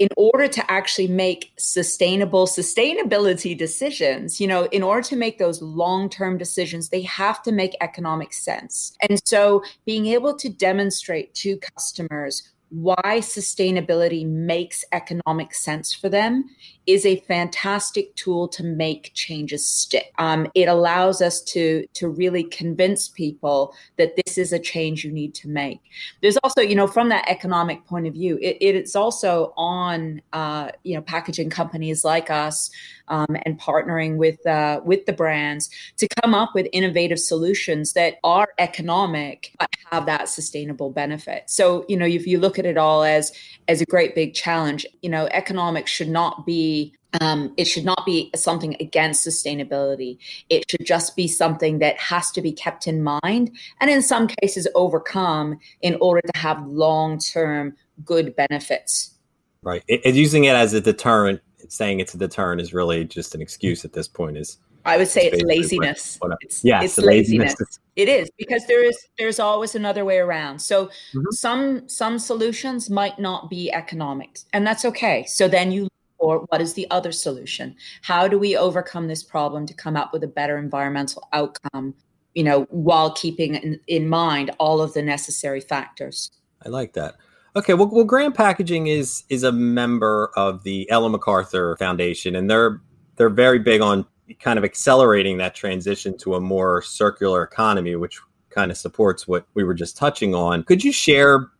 in 0.00 0.08
order 0.16 0.48
to 0.48 0.70
actually 0.70 1.06
make 1.06 1.52
sustainable 1.58 2.46
sustainability 2.46 3.56
decisions, 3.56 4.40
you 4.40 4.46
know, 4.46 4.64
in 4.72 4.82
order 4.82 5.06
to 5.06 5.14
make 5.14 5.38
those 5.38 5.60
long 5.60 6.08
term 6.08 6.38
decisions, 6.38 6.88
they 6.88 7.02
have 7.02 7.42
to 7.42 7.52
make 7.52 7.76
economic 7.82 8.32
sense. 8.32 8.96
And 9.02 9.20
so 9.26 9.62
being 9.84 10.06
able 10.06 10.34
to 10.36 10.48
demonstrate 10.48 11.34
to 11.34 11.58
customers 11.58 12.50
why 12.70 13.18
sustainability 13.20 14.26
makes 14.26 14.84
economic 14.92 15.54
sense 15.54 15.92
for 15.92 16.08
them 16.08 16.48
is 16.86 17.04
a 17.04 17.16
fantastic 17.20 18.14
tool 18.16 18.48
to 18.48 18.64
make 18.64 19.12
changes 19.14 19.66
stick. 19.66 20.12
Um, 20.18 20.48
it 20.54 20.68
allows 20.68 21.20
us 21.20 21.40
to 21.42 21.86
to 21.94 22.08
really 22.08 22.44
convince 22.44 23.08
people 23.08 23.74
that 23.96 24.16
this 24.16 24.38
is 24.38 24.52
a 24.52 24.58
change 24.58 25.04
you 25.04 25.12
need 25.12 25.34
to 25.34 25.48
make. 25.48 25.80
There's 26.22 26.36
also, 26.38 26.62
you 26.62 26.74
know, 26.74 26.86
from 26.86 27.08
that 27.10 27.28
economic 27.28 27.84
point 27.86 28.06
of 28.06 28.14
view, 28.14 28.38
it, 28.40 28.56
it 28.60 28.74
is 28.74 28.96
also 28.96 29.52
on, 29.56 30.22
uh, 30.32 30.70
you 30.84 30.94
know, 30.94 31.02
packaging 31.02 31.50
companies 31.50 32.04
like 32.04 32.30
us 32.30 32.70
um, 33.08 33.36
and 33.44 33.58
partnering 33.60 34.16
with 34.16 34.44
uh, 34.46 34.80
with 34.84 35.06
the 35.06 35.12
brands 35.12 35.70
to 35.98 36.08
come 36.22 36.34
up 36.34 36.54
with 36.54 36.66
innovative 36.72 37.18
solutions 37.18 37.92
that 37.92 38.18
are 38.24 38.48
economic 38.58 39.52
but 39.58 39.68
have 39.90 40.06
that 40.06 40.28
sustainable 40.28 40.90
benefit. 40.90 41.44
So, 41.46 41.84
you 41.88 41.96
know, 41.96 42.06
if 42.06 42.26
you 42.26 42.38
look 42.38 42.58
at 42.60 42.66
it 42.66 42.76
all 42.76 43.02
as 43.02 43.32
as 43.66 43.80
a 43.80 43.86
great 43.86 44.14
big 44.14 44.34
challenge, 44.34 44.86
you 45.02 45.10
know, 45.10 45.26
economics 45.32 45.90
should 45.90 46.08
not 46.08 46.46
be 46.46 46.94
um, 47.20 47.52
it 47.56 47.64
should 47.64 47.84
not 47.84 48.04
be 48.06 48.30
something 48.36 48.76
against 48.78 49.26
sustainability. 49.26 50.18
It 50.48 50.70
should 50.70 50.86
just 50.86 51.16
be 51.16 51.26
something 51.26 51.80
that 51.80 51.98
has 51.98 52.30
to 52.32 52.40
be 52.40 52.52
kept 52.52 52.86
in 52.86 53.02
mind 53.02 53.50
and 53.80 53.90
in 53.90 54.02
some 54.02 54.28
cases 54.28 54.68
overcome 54.74 55.58
in 55.82 55.96
order 56.00 56.20
to 56.20 56.38
have 56.38 56.64
long 56.66 57.18
term 57.18 57.76
good 58.04 58.36
benefits. 58.36 59.18
Right. 59.62 59.82
Using 59.88 60.44
it 60.44 60.54
as 60.54 60.72
a 60.72 60.80
deterrent, 60.80 61.40
saying 61.68 62.00
it's 62.00 62.14
a 62.14 62.18
deterrent 62.18 62.60
is 62.60 62.72
really 62.72 63.04
just 63.04 63.34
an 63.34 63.42
excuse 63.42 63.84
at 63.84 63.92
this 63.92 64.08
point. 64.08 64.36
Is 64.38 64.58
I 64.84 64.96
would 64.96 65.08
say 65.08 65.26
it's 65.26 65.42
laziness. 65.42 66.18
It's, 66.40 66.64
yeah, 66.64 66.82
it's 66.82 66.98
laziness. 66.98 67.52
laziness. 67.52 67.78
It 67.96 68.08
is 68.08 68.30
because 68.38 68.66
there 68.66 68.82
is 68.82 68.96
there's 69.18 69.38
always 69.38 69.74
another 69.74 70.04
way 70.04 70.18
around. 70.18 70.58
So 70.60 70.86
mm-hmm. 70.86 71.30
some 71.30 71.88
some 71.88 72.18
solutions 72.18 72.88
might 72.88 73.18
not 73.18 73.50
be 73.50 73.70
economic, 73.72 74.38
and 74.52 74.66
that's 74.66 74.84
okay. 74.84 75.24
So 75.26 75.48
then 75.48 75.70
you 75.70 75.88
or 76.18 76.40
what 76.48 76.60
is 76.60 76.74
the 76.74 76.86
other 76.90 77.12
solution? 77.12 77.74
How 78.02 78.28
do 78.28 78.38
we 78.38 78.56
overcome 78.56 79.08
this 79.08 79.22
problem 79.22 79.66
to 79.66 79.74
come 79.74 79.96
up 79.96 80.12
with 80.12 80.22
a 80.22 80.28
better 80.28 80.58
environmental 80.58 81.28
outcome, 81.32 81.94
you 82.34 82.44
know, 82.44 82.64
while 82.70 83.12
keeping 83.12 83.54
in, 83.56 83.80
in 83.86 84.08
mind 84.08 84.50
all 84.58 84.80
of 84.80 84.92
the 84.92 85.02
necessary 85.02 85.60
factors? 85.60 86.30
I 86.64 86.68
like 86.68 86.92
that. 86.92 87.16
Okay, 87.56 87.74
well, 87.74 87.88
well, 87.90 88.04
Graham 88.04 88.32
Packaging 88.32 88.86
is 88.86 89.24
is 89.28 89.42
a 89.42 89.50
member 89.50 90.30
of 90.36 90.62
the 90.62 90.88
Ellen 90.90 91.12
MacArthur 91.12 91.76
Foundation, 91.78 92.36
and 92.36 92.48
they're 92.48 92.80
they're 93.16 93.28
very 93.28 93.58
big 93.58 93.80
on 93.80 94.06
kind 94.38 94.58
of 94.58 94.64
accelerating 94.64 95.38
that 95.38 95.54
transition 95.54 96.16
to 96.18 96.34
a 96.34 96.40
more 96.40 96.82
circular 96.82 97.42
economy, 97.42 97.96
which 97.96 98.20
kind 98.50 98.70
of 98.70 98.76
supports 98.76 99.26
what 99.26 99.46
we 99.54 99.64
were 99.64 99.74
just 99.74 99.96
touching 99.96 100.34
on. 100.34 100.62
Could 100.64 100.84
you 100.84 100.92
share 100.92 101.50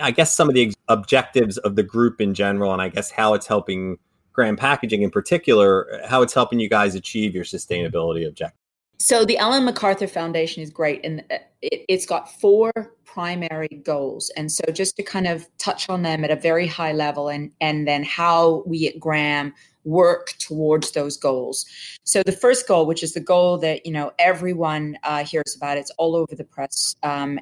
I 0.00 0.10
guess 0.10 0.34
some 0.34 0.48
of 0.48 0.54
the 0.54 0.72
objectives 0.88 1.58
of 1.58 1.76
the 1.76 1.82
group 1.82 2.20
in 2.20 2.34
general, 2.34 2.72
and 2.72 2.80
I 2.80 2.88
guess 2.88 3.10
how 3.10 3.34
it's 3.34 3.46
helping 3.46 3.98
Graham 4.32 4.56
Packaging 4.56 5.02
in 5.02 5.10
particular, 5.10 6.00
how 6.06 6.22
it's 6.22 6.34
helping 6.34 6.60
you 6.60 6.68
guys 6.68 6.94
achieve 6.94 7.34
your 7.34 7.44
sustainability 7.44 8.26
objectives. 8.26 8.60
So 8.98 9.24
the 9.24 9.36
Ellen 9.36 9.64
MacArthur 9.64 10.06
Foundation 10.06 10.62
is 10.62 10.70
great, 10.70 11.04
and 11.04 11.24
it, 11.62 11.84
has 11.90 12.06
got 12.06 12.30
four 12.40 12.72
primary 13.14 13.80
goals. 13.84 14.30
And 14.36 14.50
so 14.50 14.64
just 14.72 14.96
to 14.96 15.02
kind 15.02 15.26
of 15.26 15.46
touch 15.58 15.88
on 15.88 16.02
them 16.02 16.24
at 16.24 16.30
a 16.30 16.36
very 16.36 16.66
high 16.66 16.92
level, 16.92 17.28
and 17.28 17.52
and 17.60 17.86
then 17.86 18.02
how 18.02 18.64
we 18.66 18.88
at 18.88 18.98
Graham 18.98 19.54
work 19.84 20.32
towards 20.38 20.92
those 20.92 21.16
goals. 21.16 21.66
So 22.04 22.22
the 22.22 22.32
first 22.32 22.66
goal, 22.66 22.86
which 22.86 23.02
is 23.02 23.12
the 23.12 23.20
goal 23.20 23.58
that 23.58 23.86
you 23.86 23.92
know 23.92 24.12
everyone 24.18 24.98
uh, 25.04 25.24
hears 25.24 25.54
about, 25.56 25.78
it's 25.78 25.92
all 25.92 26.16
over 26.16 26.34
the 26.34 26.44
press, 26.44 26.96
um, 27.02 27.38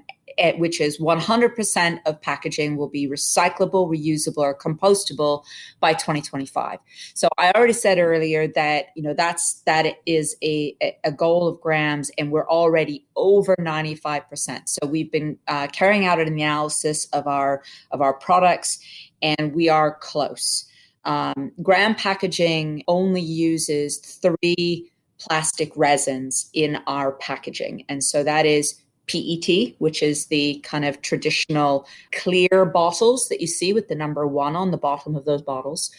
which 0.56 0.80
is 0.80 0.98
100% 1.00 2.00
of 2.06 2.20
packaging 2.20 2.76
will 2.76 2.88
be 2.88 3.08
recyclable, 3.08 3.88
reusable, 3.90 4.38
or 4.38 4.56
compostable 4.56 5.44
by 5.80 5.92
2025. 5.92 6.78
So 7.14 7.28
I 7.38 7.50
already 7.52 7.72
said 7.72 7.98
earlier 7.98 8.48
that 8.48 8.86
you 8.94 9.02
know 9.02 9.14
that's 9.14 9.62
that 9.66 9.86
is 10.06 10.36
a 10.42 10.76
a 11.04 11.12
goal 11.12 11.48
of 11.48 11.60
Graham's, 11.60 12.10
and 12.18 12.30
we're 12.30 12.48
already 12.48 13.06
over 13.16 13.56
95%. 13.56 14.62
So 14.66 14.86
we've 14.86 15.10
been 15.10 15.38
uh, 15.48 15.68
carrying 15.68 16.06
out 16.06 16.20
an 16.20 16.28
analysis 16.28 17.06
of 17.12 17.26
our 17.26 17.62
of 17.90 18.00
our 18.00 18.14
products, 18.14 18.78
and 19.20 19.54
we 19.54 19.68
are 19.68 19.96
close. 19.96 20.66
Um, 21.04 21.52
Graham 21.62 21.94
Packaging 21.94 22.84
only 22.86 23.20
uses 23.20 23.98
three 23.98 24.92
plastic 25.28 25.72
resins 25.76 26.50
in 26.52 26.78
our 26.86 27.12
packaging. 27.12 27.84
And 27.88 28.02
so 28.02 28.22
that 28.24 28.46
is 28.46 28.81
PET, 29.06 29.74
which 29.78 30.02
is 30.02 30.26
the 30.26 30.60
kind 30.62 30.84
of 30.84 31.02
traditional 31.02 31.86
clear 32.12 32.64
bottles 32.64 33.28
that 33.28 33.40
you 33.40 33.46
see 33.46 33.72
with 33.72 33.88
the 33.88 33.94
number 33.94 34.26
one 34.26 34.56
on 34.56 34.70
the 34.70 34.78
bottom 34.78 35.16
of 35.16 35.24
those 35.24 35.42
bottles. 35.42 35.90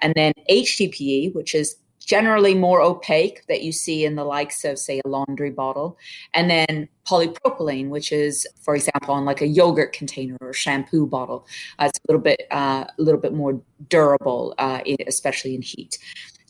And 0.00 0.14
then 0.14 0.32
HDPE, 0.50 1.34
which 1.34 1.54
is 1.54 1.76
generally 2.06 2.54
more 2.54 2.80
opaque 2.80 3.44
that 3.48 3.62
you 3.62 3.72
see 3.72 4.04
in 4.04 4.14
the 4.14 4.24
likes 4.24 4.64
of, 4.64 4.78
say, 4.78 5.00
a 5.04 5.08
laundry 5.08 5.50
bottle. 5.50 5.98
And 6.34 6.48
then 6.48 6.88
polypropylene, 7.06 7.88
which 7.88 8.12
is, 8.12 8.46
for 8.62 8.76
example, 8.76 9.12
on 9.12 9.24
like 9.24 9.40
a 9.40 9.46
yogurt 9.46 9.92
container 9.92 10.36
or 10.40 10.52
shampoo 10.52 11.06
bottle. 11.06 11.46
Uh, 11.78 11.86
it's 11.86 11.98
a 11.98 12.02
little 12.08 12.22
bit, 12.22 12.46
uh, 12.52 12.84
a 12.86 13.02
little 13.02 13.20
bit 13.20 13.34
more 13.34 13.60
durable, 13.88 14.54
uh, 14.58 14.80
especially 15.06 15.56
in 15.56 15.62
heat. 15.62 15.98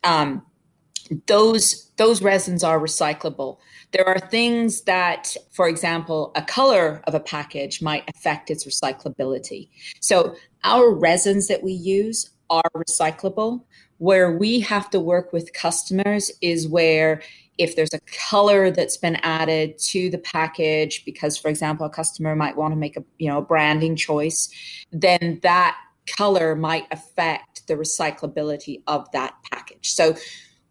Um, 0.05 0.43
those 1.27 1.91
those 1.97 2.23
resins 2.23 2.63
are 2.63 2.79
recyclable. 2.79 3.59
There 3.93 4.07
are 4.07 4.19
things 4.19 4.83
that, 4.83 5.35
for 5.53 5.69
example, 5.69 6.33
a 6.35 6.43
color 6.43 7.01
of 7.05 7.15
a 7.15 7.21
package 7.21 7.81
might 7.81 8.09
affect 8.15 8.51
its 8.51 8.67
recyclability. 8.67 9.69
So 10.01 10.35
our 10.65 10.93
resins 10.93 11.49
that 11.49 11.63
we 11.63 11.73
use 11.73 12.31
are 12.51 12.71
recyclable, 12.75 13.63
where 13.99 14.37
we 14.37 14.61
have 14.61 14.91
to 14.91 15.01
work 15.01 15.33
with 15.33 15.53
customers 15.53 16.31
is 16.43 16.69
where 16.69 17.23
if 17.59 17.75
there's 17.75 17.95
a 17.95 18.01
color 18.29 18.71
that's 18.71 18.99
been 18.99 19.17
added 19.17 19.79
to 19.79 20.11
the 20.11 20.19
package 20.19 21.05
because 21.05 21.39
for 21.39 21.49
example 21.49 21.87
a 21.87 21.91
customer 21.91 22.37
might 22.37 22.57
want 22.57 22.73
to 22.73 22.77
make 22.77 22.97
a 22.97 23.05
you 23.19 23.29
know 23.29 23.39
a 23.39 23.43
branding 23.43 23.97
choice 23.97 24.51
then 24.93 25.41
that 25.43 25.77
color 26.19 26.55
might 26.55 26.85
affect 26.91 27.67
the 27.67 27.75
recyclability 27.75 28.83
of 28.87 29.11
that 29.13 29.35
package 29.51 29.91
so 29.93 30.15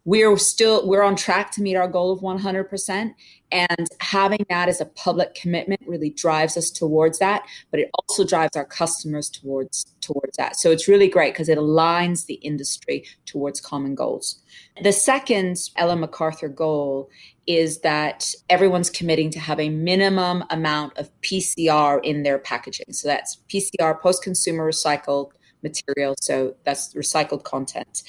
we're 0.06 0.38
still 0.38 0.88
we're 0.88 1.02
on 1.02 1.16
track 1.16 1.50
to 1.50 1.60
meet 1.60 1.76
our 1.76 1.88
goal 1.88 2.10
of 2.10 2.20
100% 2.20 3.14
and 3.52 3.88
having 4.00 4.46
that 4.48 4.68
as 4.68 4.80
a 4.80 4.86
public 4.86 5.34
commitment 5.34 5.80
really 5.86 6.10
drives 6.10 6.56
us 6.56 6.70
towards 6.70 7.18
that 7.18 7.42
but 7.70 7.80
it 7.80 7.90
also 7.98 8.24
drives 8.24 8.56
our 8.56 8.64
customers 8.64 9.28
towards 9.28 9.84
towards 10.06 10.36
that. 10.36 10.56
So 10.56 10.70
it's 10.70 10.88
really 10.88 11.08
great 11.08 11.34
because 11.34 11.48
it 11.48 11.58
aligns 11.58 12.26
the 12.26 12.34
industry 12.34 13.04
towards 13.26 13.60
common 13.60 13.94
goals. 13.94 14.40
The 14.82 14.92
second 14.92 15.58
ellen 15.76 16.00
macarthur 16.00 16.48
goal 16.48 17.10
is 17.46 17.80
that 17.80 18.32
everyone's 18.48 18.90
committing 18.90 19.30
to 19.30 19.40
have 19.40 19.60
a 19.60 19.68
minimum 19.68 20.44
amount 20.50 20.96
of 20.98 21.10
pcr 21.22 22.00
in 22.04 22.22
their 22.22 22.38
packaging. 22.38 22.92
So 22.92 23.08
that's 23.08 23.38
pcr 23.48 24.00
post 24.00 24.22
consumer 24.22 24.70
recycled 24.70 25.30
material. 25.62 26.14
So 26.20 26.54
that's 26.64 26.94
recycled 26.94 27.42
content. 27.44 28.02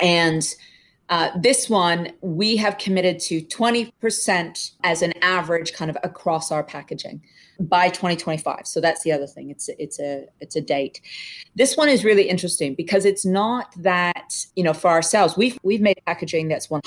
And 0.00 0.42
uh, 1.10 1.30
this 1.36 1.68
one, 1.68 2.12
we 2.20 2.56
have 2.56 2.78
committed 2.78 3.18
to 3.18 3.42
20% 3.42 4.70
as 4.84 5.02
an 5.02 5.12
average 5.22 5.72
kind 5.72 5.90
of 5.90 5.98
across 6.04 6.52
our 6.52 6.62
packaging 6.62 7.20
by 7.68 7.88
2025. 7.88 8.66
So 8.66 8.80
that's 8.80 9.02
the 9.02 9.12
other 9.12 9.26
thing. 9.26 9.50
It's 9.50 9.68
it's 9.78 10.00
a 10.00 10.26
it's 10.40 10.56
a 10.56 10.60
date. 10.60 11.00
This 11.54 11.76
one 11.76 11.88
is 11.88 12.04
really 12.04 12.28
interesting 12.28 12.74
because 12.74 13.04
it's 13.04 13.24
not 13.24 13.74
that 13.76 14.46
you 14.56 14.64
know 14.64 14.72
for 14.72 14.88
ourselves 14.88 15.36
we've 15.36 15.58
we've 15.62 15.80
made 15.80 16.00
packaging 16.06 16.48
that's 16.48 16.68
100% 16.68 16.80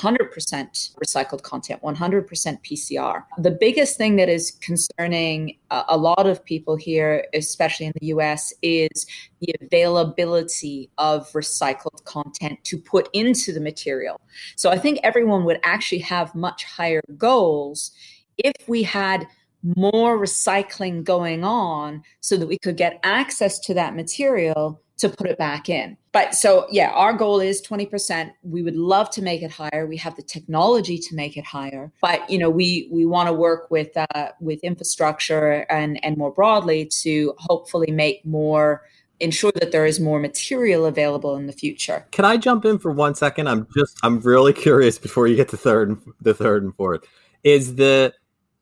recycled 1.05 1.43
content, 1.43 1.81
100% 1.81 2.27
PCR. 2.63 3.23
The 3.37 3.51
biggest 3.51 3.97
thing 3.97 4.15
that 4.15 4.29
is 4.29 4.51
concerning 4.61 5.57
a, 5.69 5.83
a 5.89 5.97
lot 5.97 6.25
of 6.25 6.43
people 6.43 6.75
here, 6.75 7.27
especially 7.33 7.85
in 7.85 7.93
the 7.99 8.07
U.S., 8.07 8.53
is 8.61 9.05
the 9.41 9.53
availability 9.61 10.89
of 10.97 11.31
recycled 11.33 12.03
content 12.05 12.63
to 12.63 12.77
put 12.77 13.09
into 13.13 13.53
the 13.53 13.59
material. 13.59 14.19
So 14.55 14.71
I 14.71 14.77
think 14.77 14.99
everyone 15.03 15.45
would 15.45 15.59
actually 15.63 15.99
have 15.99 16.33
much 16.33 16.63
higher 16.63 17.01
goals 17.17 17.91
if 18.37 18.67
we 18.67 18.83
had 18.83 19.27
more 19.63 20.17
recycling 20.17 21.03
going 21.03 21.43
on 21.43 22.03
so 22.19 22.37
that 22.37 22.47
we 22.47 22.57
could 22.57 22.77
get 22.77 22.99
access 23.03 23.59
to 23.59 23.73
that 23.73 23.95
material 23.95 24.81
to 24.97 25.09
put 25.09 25.27
it 25.27 25.37
back 25.37 25.69
in. 25.69 25.97
But 26.11 26.35
so 26.35 26.67
yeah, 26.71 26.91
our 26.91 27.13
goal 27.13 27.39
is 27.39 27.61
20%. 27.61 28.31
We 28.43 28.61
would 28.61 28.75
love 28.75 29.09
to 29.11 29.21
make 29.21 29.41
it 29.41 29.51
higher. 29.51 29.87
We 29.87 29.97
have 29.97 30.15
the 30.15 30.21
technology 30.21 30.97
to 30.97 31.15
make 31.15 31.35
it 31.35 31.45
higher. 31.45 31.91
But 32.01 32.29
you 32.29 32.37
know, 32.37 32.49
we 32.49 32.87
we 32.91 33.05
want 33.05 33.27
to 33.27 33.33
work 33.33 33.71
with 33.71 33.89
uh, 33.95 34.29
with 34.39 34.63
infrastructure 34.63 35.65
and 35.69 36.03
and 36.05 36.15
more 36.17 36.31
broadly 36.31 36.85
to 37.01 37.33
hopefully 37.37 37.91
make 37.91 38.25
more 38.25 38.83
ensure 39.19 39.51
that 39.55 39.71
there 39.71 39.85
is 39.85 39.99
more 39.99 40.19
material 40.19 40.85
available 40.85 41.35
in 41.35 41.47
the 41.47 41.53
future. 41.53 42.05
Can 42.11 42.25
I 42.25 42.37
jump 42.37 42.65
in 42.65 42.77
for 42.77 42.91
one 42.91 43.15
second? 43.15 43.47
I'm 43.47 43.67
just 43.75 43.97
I'm 44.03 44.19
really 44.19 44.53
curious 44.53 44.99
before 44.99 45.27
you 45.27 45.35
get 45.35 45.49
to 45.49 45.57
third 45.57 45.99
the 46.21 46.33
third 46.33 46.63
and 46.63 46.75
fourth. 46.75 47.03
Is 47.43 47.75
the 47.75 48.13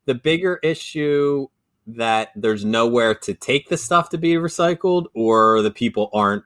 the 0.04 0.14
bigger 0.14 0.58
issue 0.62 1.48
that 1.86 2.30
there's 2.36 2.64
nowhere 2.64 3.14
to 3.14 3.34
take 3.34 3.68
the 3.68 3.76
stuff 3.76 4.08
to 4.10 4.18
be 4.18 4.34
recycled 4.34 5.06
or 5.14 5.62
the 5.62 5.70
people 5.70 6.10
aren't 6.12 6.44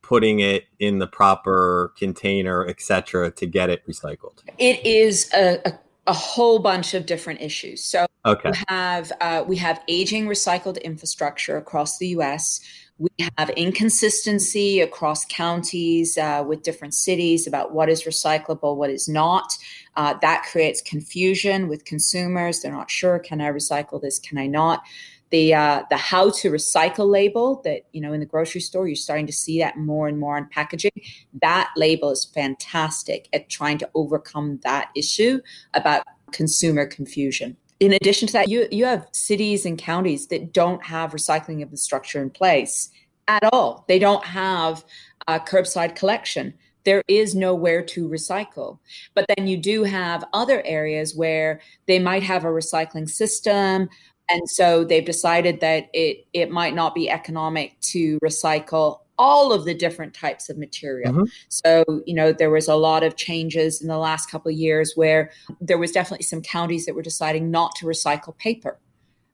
putting 0.00 0.40
it 0.40 0.64
in 0.78 0.98
the 0.98 1.06
proper 1.06 1.92
container 1.96 2.66
etc 2.66 3.30
to 3.30 3.46
get 3.46 3.70
it 3.70 3.86
recycled? 3.86 4.40
It 4.58 4.84
is 4.84 5.30
a, 5.34 5.60
a, 5.66 5.78
a 6.08 6.12
whole 6.12 6.58
bunch 6.58 6.94
of 6.94 7.06
different 7.06 7.40
issues. 7.40 7.84
So 7.84 8.06
okay. 8.26 8.50
we 8.50 8.56
have 8.68 9.12
uh, 9.20 9.44
we 9.46 9.56
have 9.56 9.80
aging 9.88 10.26
recycled 10.26 10.82
infrastructure 10.82 11.56
across 11.56 11.98
the 11.98 12.08
us 12.08 12.60
we 13.02 13.10
have 13.36 13.50
inconsistency 13.50 14.80
across 14.80 15.24
counties 15.24 16.16
uh, 16.16 16.44
with 16.46 16.62
different 16.62 16.94
cities 16.94 17.48
about 17.48 17.72
what 17.72 17.88
is 17.88 18.04
recyclable, 18.04 18.76
what 18.76 18.90
is 18.90 19.08
not. 19.08 19.58
Uh, 19.96 20.14
that 20.22 20.44
creates 20.44 20.80
confusion 20.82 21.66
with 21.66 21.84
consumers. 21.84 22.60
They're 22.60 22.70
not 22.70 22.90
sure: 22.90 23.18
can 23.18 23.40
I 23.40 23.50
recycle 23.50 24.00
this? 24.00 24.20
Can 24.20 24.38
I 24.38 24.46
not? 24.46 24.84
The 25.30 25.52
uh, 25.52 25.82
the 25.90 25.96
how 25.96 26.30
to 26.30 26.50
recycle 26.50 27.10
label 27.10 27.60
that 27.64 27.86
you 27.90 28.00
know 28.00 28.12
in 28.12 28.20
the 28.20 28.26
grocery 28.26 28.60
store, 28.60 28.86
you're 28.86 28.94
starting 28.94 29.26
to 29.26 29.32
see 29.32 29.58
that 29.58 29.78
more 29.78 30.06
and 30.06 30.20
more 30.20 30.36
on 30.36 30.48
packaging. 30.50 30.92
That 31.40 31.72
label 31.76 32.10
is 32.10 32.24
fantastic 32.24 33.28
at 33.32 33.48
trying 33.48 33.78
to 33.78 33.90
overcome 33.96 34.60
that 34.62 34.90
issue 34.94 35.40
about 35.74 36.04
consumer 36.30 36.86
confusion 36.86 37.56
in 37.82 37.94
addition 37.94 38.28
to 38.28 38.32
that, 38.34 38.48
you 38.48 38.68
you 38.70 38.84
have 38.84 39.08
cities 39.10 39.66
and 39.66 39.76
counties 39.76 40.28
that 40.28 40.52
don't 40.52 40.84
have 40.84 41.10
recycling 41.10 41.60
infrastructure 41.60 42.22
in 42.22 42.30
place 42.30 42.90
at 43.26 43.42
all. 43.52 43.84
They 43.88 43.98
don't 43.98 44.24
have 44.24 44.84
curbside 45.28 45.96
collection. 45.96 46.54
There 46.84 47.02
is 47.08 47.34
nowhere 47.34 47.82
to 47.86 48.08
recycle. 48.08 48.78
But 49.14 49.26
then 49.34 49.48
you 49.48 49.56
do 49.56 49.82
have 49.82 50.24
other 50.32 50.62
areas 50.64 51.16
where 51.16 51.60
they 51.86 51.98
might 51.98 52.22
have 52.22 52.44
a 52.44 52.48
recycling 52.48 53.10
system. 53.10 53.88
And 54.30 54.48
so 54.48 54.84
they've 54.84 55.04
decided 55.04 55.58
that 55.60 55.88
it, 55.92 56.26
it 56.32 56.50
might 56.50 56.74
not 56.74 56.94
be 56.94 57.10
economic 57.10 57.78
to 57.92 58.18
recycle 58.20 59.00
all 59.18 59.52
of 59.52 59.64
the 59.64 59.74
different 59.74 60.14
types 60.14 60.48
of 60.48 60.58
material. 60.58 61.12
Mm-hmm. 61.12 61.24
So, 61.48 61.84
you 62.06 62.14
know, 62.14 62.32
there 62.32 62.50
was 62.50 62.68
a 62.68 62.74
lot 62.74 63.02
of 63.02 63.16
changes 63.16 63.80
in 63.80 63.88
the 63.88 63.98
last 63.98 64.30
couple 64.30 64.50
of 64.50 64.56
years 64.56 64.94
where 64.94 65.30
there 65.60 65.78
was 65.78 65.92
definitely 65.92 66.24
some 66.24 66.42
counties 66.42 66.86
that 66.86 66.94
were 66.94 67.02
deciding 67.02 67.50
not 67.50 67.74
to 67.76 67.86
recycle 67.86 68.36
paper. 68.36 68.78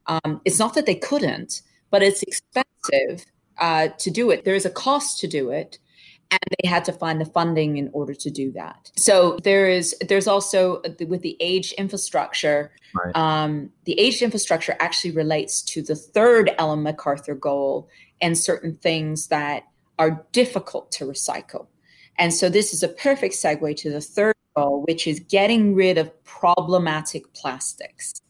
Um, 0.07 0.41
it's 0.45 0.59
not 0.59 0.75
that 0.75 0.87
they 0.87 0.95
couldn't, 0.95 1.63
but 1.91 2.03
it's 2.03 2.23
expensive 2.23 3.27
uh, 3.59 3.89
to 3.99 4.11
do 4.11 4.31
it. 4.31 4.45
There 4.45 4.55
is 4.55 4.65
a 4.67 4.71
cost 4.71 5.21
to 5.21 5.27
do 5.27 5.51
it, 5.51 5.79
and 6.31 6.41
they 6.63 6.69
had 6.69 6.85
to 6.87 6.93
find 6.93 7.21
the 7.21 7.25
funding 7.27 7.77
in 7.77 7.91
order 7.93 8.15
to 8.15 8.31
do 8.31 8.53
that. 8.53 8.91
So 8.97 9.39
there 9.43 9.69
is 9.69 9.97
there's 10.09 10.27
also 10.27 10.83
with 11.07 11.23
the 11.23 11.37
aged 11.41 11.75
infrastructure. 11.75 12.73
Right. 12.95 13.17
Um, 13.17 13.71
the 13.85 13.99
aged 13.99 14.23
infrastructure 14.23 14.77
actually 14.81 15.13
relates 15.13 15.63
to 15.63 15.83
the 15.83 15.95
third 15.95 16.51
Ellen 16.59 16.83
MacArthur 16.83 17.35
goal 17.35 17.89
and 18.21 18.37
certain 18.37 18.75
things 18.77 19.29
that 19.29 19.65
are 19.99 20.27
difficult 20.33 20.91
to 20.93 21.05
recycle. 21.05 21.67
And 22.19 22.33
so 22.35 22.49
this 22.49 22.73
is 22.73 22.83
a 22.83 22.89
perfect 22.89 23.35
segue 23.35 23.77
to 23.77 23.91
the 23.91 24.01
third 24.01 24.35
goal, 24.57 24.85
which 24.87 25.07
is 25.07 25.21
getting 25.21 25.75
rid 25.75 25.99
of 25.99 26.25
problematic 26.25 27.33
plastics. 27.33 28.21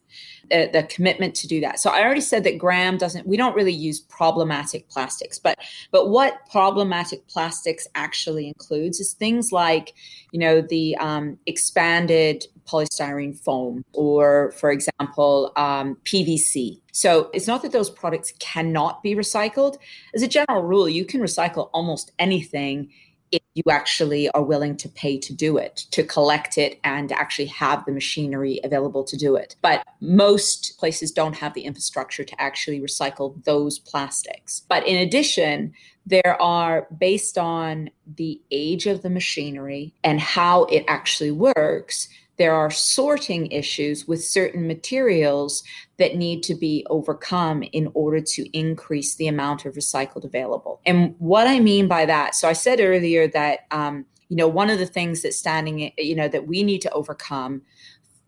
The, 0.50 0.70
the, 0.72 0.82
commitment 0.84 1.34
to 1.34 1.46
do 1.46 1.60
that. 1.60 1.78
So 1.78 1.90
I 1.90 2.02
already 2.02 2.22
said 2.22 2.42
that 2.44 2.56
Graham 2.56 2.96
doesn't. 2.96 3.26
We 3.26 3.36
don't 3.36 3.54
really 3.54 3.72
use 3.72 4.00
problematic 4.00 4.88
plastics, 4.88 5.38
but 5.38 5.58
but 5.90 6.08
what 6.08 6.48
problematic 6.50 7.26
plastics 7.28 7.86
actually 7.94 8.48
includes 8.48 8.98
is 8.98 9.12
things 9.12 9.52
like, 9.52 9.92
you 10.32 10.40
know, 10.40 10.62
the 10.62 10.96
um, 10.96 11.38
expanded 11.44 12.46
polystyrene 12.66 13.38
foam, 13.38 13.84
or 13.92 14.52
for 14.52 14.70
example, 14.70 15.52
um, 15.56 15.96
PVC. 16.04 16.80
So 16.92 17.30
it's 17.32 17.46
not 17.46 17.62
that 17.62 17.72
those 17.72 17.90
products 17.90 18.32
cannot 18.38 19.02
be 19.02 19.14
recycled. 19.14 19.76
As 20.14 20.22
a 20.22 20.28
general 20.28 20.62
rule, 20.62 20.88
you 20.88 21.04
can 21.04 21.20
recycle 21.20 21.70
almost 21.72 22.12
anything 22.18 22.90
if 23.32 23.42
you 23.54 23.62
actually 23.70 24.28
are 24.30 24.42
willing 24.42 24.76
to 24.76 24.88
pay 24.88 25.18
to 25.18 25.34
do 25.34 25.58
it, 25.58 25.76
to 25.90 26.02
collect 26.02 26.58
it, 26.58 26.78
and 26.84 27.12
actually 27.12 27.46
have 27.46 27.84
the 27.84 27.92
machinery 27.92 28.60
available 28.64 29.04
to 29.04 29.16
do 29.16 29.36
it. 29.36 29.56
But 29.62 29.84
most 30.00 30.78
places 30.78 31.10
don't 31.10 31.36
have 31.36 31.54
the 31.54 31.62
infrastructure 31.62 32.24
to 32.24 32.40
actually 32.40 32.80
recycle 32.80 33.42
those 33.44 33.78
plastics. 33.78 34.62
But 34.68 34.86
in 34.86 34.96
addition, 34.96 35.72
there 36.06 36.40
are, 36.40 36.86
based 36.98 37.36
on 37.36 37.90
the 38.16 38.40
age 38.50 38.86
of 38.86 39.02
the 39.02 39.10
machinery 39.10 39.94
and 40.02 40.20
how 40.20 40.64
it 40.64 40.84
actually 40.88 41.32
works, 41.32 42.08
there 42.38 42.54
are 42.54 42.70
sorting 42.70 43.50
issues 43.50 44.06
with 44.06 44.24
certain 44.24 44.66
materials 44.66 45.62
that 45.98 46.16
need 46.16 46.42
to 46.44 46.54
be 46.54 46.86
overcome 46.88 47.62
in 47.72 47.90
order 47.94 48.20
to 48.20 48.56
increase 48.56 49.16
the 49.16 49.26
amount 49.26 49.64
of 49.64 49.74
recycled 49.74 50.24
available. 50.24 50.80
And 50.86 51.14
what 51.18 51.46
I 51.46 51.58
mean 51.58 51.88
by 51.88 52.06
that, 52.06 52.34
so 52.34 52.48
I 52.48 52.52
said 52.52 52.80
earlier 52.80 53.26
that 53.28 53.60
um, 53.70 54.04
you 54.28 54.36
know 54.36 54.48
one 54.48 54.70
of 54.70 54.78
the 54.78 54.86
things 54.86 55.22
that's 55.22 55.38
standing 55.38 55.90
you 55.96 56.14
know 56.14 56.28
that 56.28 56.46
we 56.46 56.62
need 56.62 56.82
to 56.82 56.90
overcome 56.92 57.62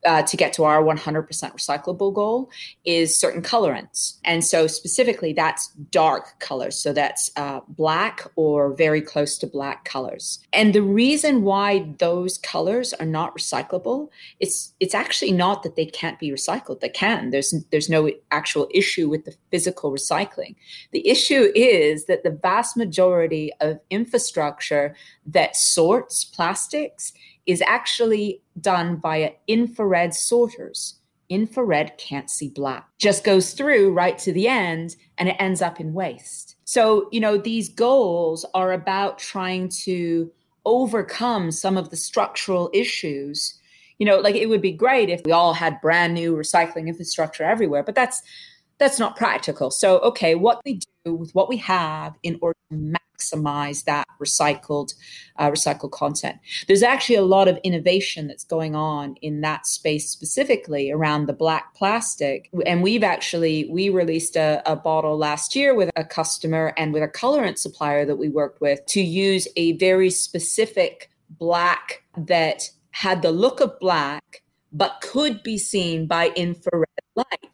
uh, 0.06 0.22
to 0.22 0.36
get 0.36 0.52
to 0.54 0.64
our 0.64 0.82
100% 0.82 1.26
recyclable 1.28 2.12
goal 2.12 2.50
is 2.84 3.18
certain 3.18 3.42
colorants. 3.42 4.18
And 4.24 4.44
so, 4.44 4.66
specifically, 4.66 5.32
that's 5.32 5.68
dark 5.90 6.38
colors. 6.38 6.78
So, 6.78 6.92
that's 6.92 7.30
uh, 7.36 7.60
black 7.68 8.26
or 8.36 8.72
very 8.74 9.02
close 9.02 9.36
to 9.38 9.46
black 9.46 9.84
colors. 9.84 10.40
And 10.52 10.74
the 10.74 10.82
reason 10.82 11.42
why 11.42 11.90
those 11.98 12.38
colors 12.38 12.92
are 12.94 13.06
not 13.06 13.36
recyclable, 13.36 14.08
it's, 14.38 14.74
it's 14.80 14.94
actually 14.94 15.32
not 15.32 15.62
that 15.62 15.76
they 15.76 15.86
can't 15.86 16.18
be 16.18 16.30
recycled. 16.30 16.80
They 16.80 16.88
can. 16.88 17.30
There's, 17.30 17.54
there's 17.70 17.90
no 17.90 18.10
actual 18.30 18.68
issue 18.72 19.08
with 19.08 19.24
the 19.24 19.34
physical 19.50 19.92
recycling. 19.92 20.54
The 20.92 21.06
issue 21.06 21.52
is 21.54 22.06
that 22.06 22.22
the 22.22 22.30
vast 22.30 22.76
majority 22.76 23.52
of 23.60 23.80
infrastructure 23.90 24.94
that 25.26 25.56
sorts 25.56 26.24
plastics 26.24 27.12
is 27.50 27.62
actually 27.66 28.42
done 28.60 29.00
via 29.00 29.32
infrared 29.48 30.14
sorters. 30.14 30.96
Infrared 31.28 31.96
can't 31.98 32.30
see 32.30 32.48
black, 32.48 32.88
just 32.98 33.22
goes 33.24 33.52
through 33.52 33.92
right 33.92 34.18
to 34.18 34.32
the 34.32 34.48
end 34.48 34.96
and 35.18 35.28
it 35.28 35.36
ends 35.38 35.62
up 35.62 35.78
in 35.80 35.92
waste. 35.92 36.56
So, 36.64 37.08
you 37.12 37.20
know, 37.20 37.36
these 37.36 37.68
goals 37.68 38.44
are 38.54 38.72
about 38.72 39.18
trying 39.18 39.68
to 39.84 40.30
overcome 40.66 41.50
some 41.50 41.76
of 41.76 41.90
the 41.90 41.96
structural 41.96 42.70
issues 42.74 43.58
you 43.98 44.06
know 44.06 44.18
like 44.18 44.34
it 44.34 44.46
would 44.46 44.60
be 44.60 44.72
great 44.72 45.08
if 45.08 45.22
we 45.24 45.32
all 45.32 45.54
had 45.54 45.80
brand 45.80 46.12
new 46.12 46.34
recycling 46.34 46.86
infrastructure 46.86 47.44
everywhere 47.44 47.82
but 47.82 47.94
that's 47.94 48.22
that's 48.78 48.98
not 48.98 49.16
practical 49.16 49.70
so 49.70 49.98
okay 50.00 50.34
what 50.34 50.60
we 50.66 50.80
do 51.04 51.14
with 51.14 51.34
what 51.34 51.48
we 51.48 51.56
have 51.56 52.14
in 52.22 52.38
order 52.42 52.58
to 52.70 52.76
maximize 53.20 53.84
that 53.84 54.06
recycled 54.20 54.94
uh, 55.38 55.50
recycled 55.50 55.90
content. 55.90 56.36
There's 56.66 56.82
actually 56.82 57.16
a 57.16 57.22
lot 57.22 57.48
of 57.48 57.58
innovation 57.64 58.26
that's 58.26 58.44
going 58.44 58.74
on 58.74 59.16
in 59.22 59.40
that 59.40 59.66
space 59.66 60.08
specifically 60.10 60.90
around 60.90 61.26
the 61.26 61.32
black 61.32 61.74
plastic. 61.74 62.50
And 62.66 62.82
we've 62.82 63.04
actually 63.04 63.68
we 63.70 63.88
released 63.88 64.36
a, 64.36 64.62
a 64.66 64.76
bottle 64.76 65.16
last 65.16 65.54
year 65.56 65.74
with 65.74 65.90
a 65.96 66.04
customer 66.04 66.74
and 66.76 66.92
with 66.92 67.02
a 67.02 67.08
colorant 67.08 67.58
supplier 67.58 68.04
that 68.04 68.16
we 68.16 68.28
worked 68.28 68.60
with 68.60 68.84
to 68.86 69.00
use 69.00 69.48
a 69.56 69.72
very 69.72 70.10
specific 70.10 71.10
black 71.38 72.04
that 72.16 72.68
had 72.90 73.22
the 73.22 73.30
look 73.30 73.60
of 73.60 73.78
black 73.78 74.42
but 74.72 75.00
could 75.02 75.42
be 75.42 75.58
seen 75.58 76.06
by 76.06 76.28
infrared 76.36 76.86
light 77.16 77.49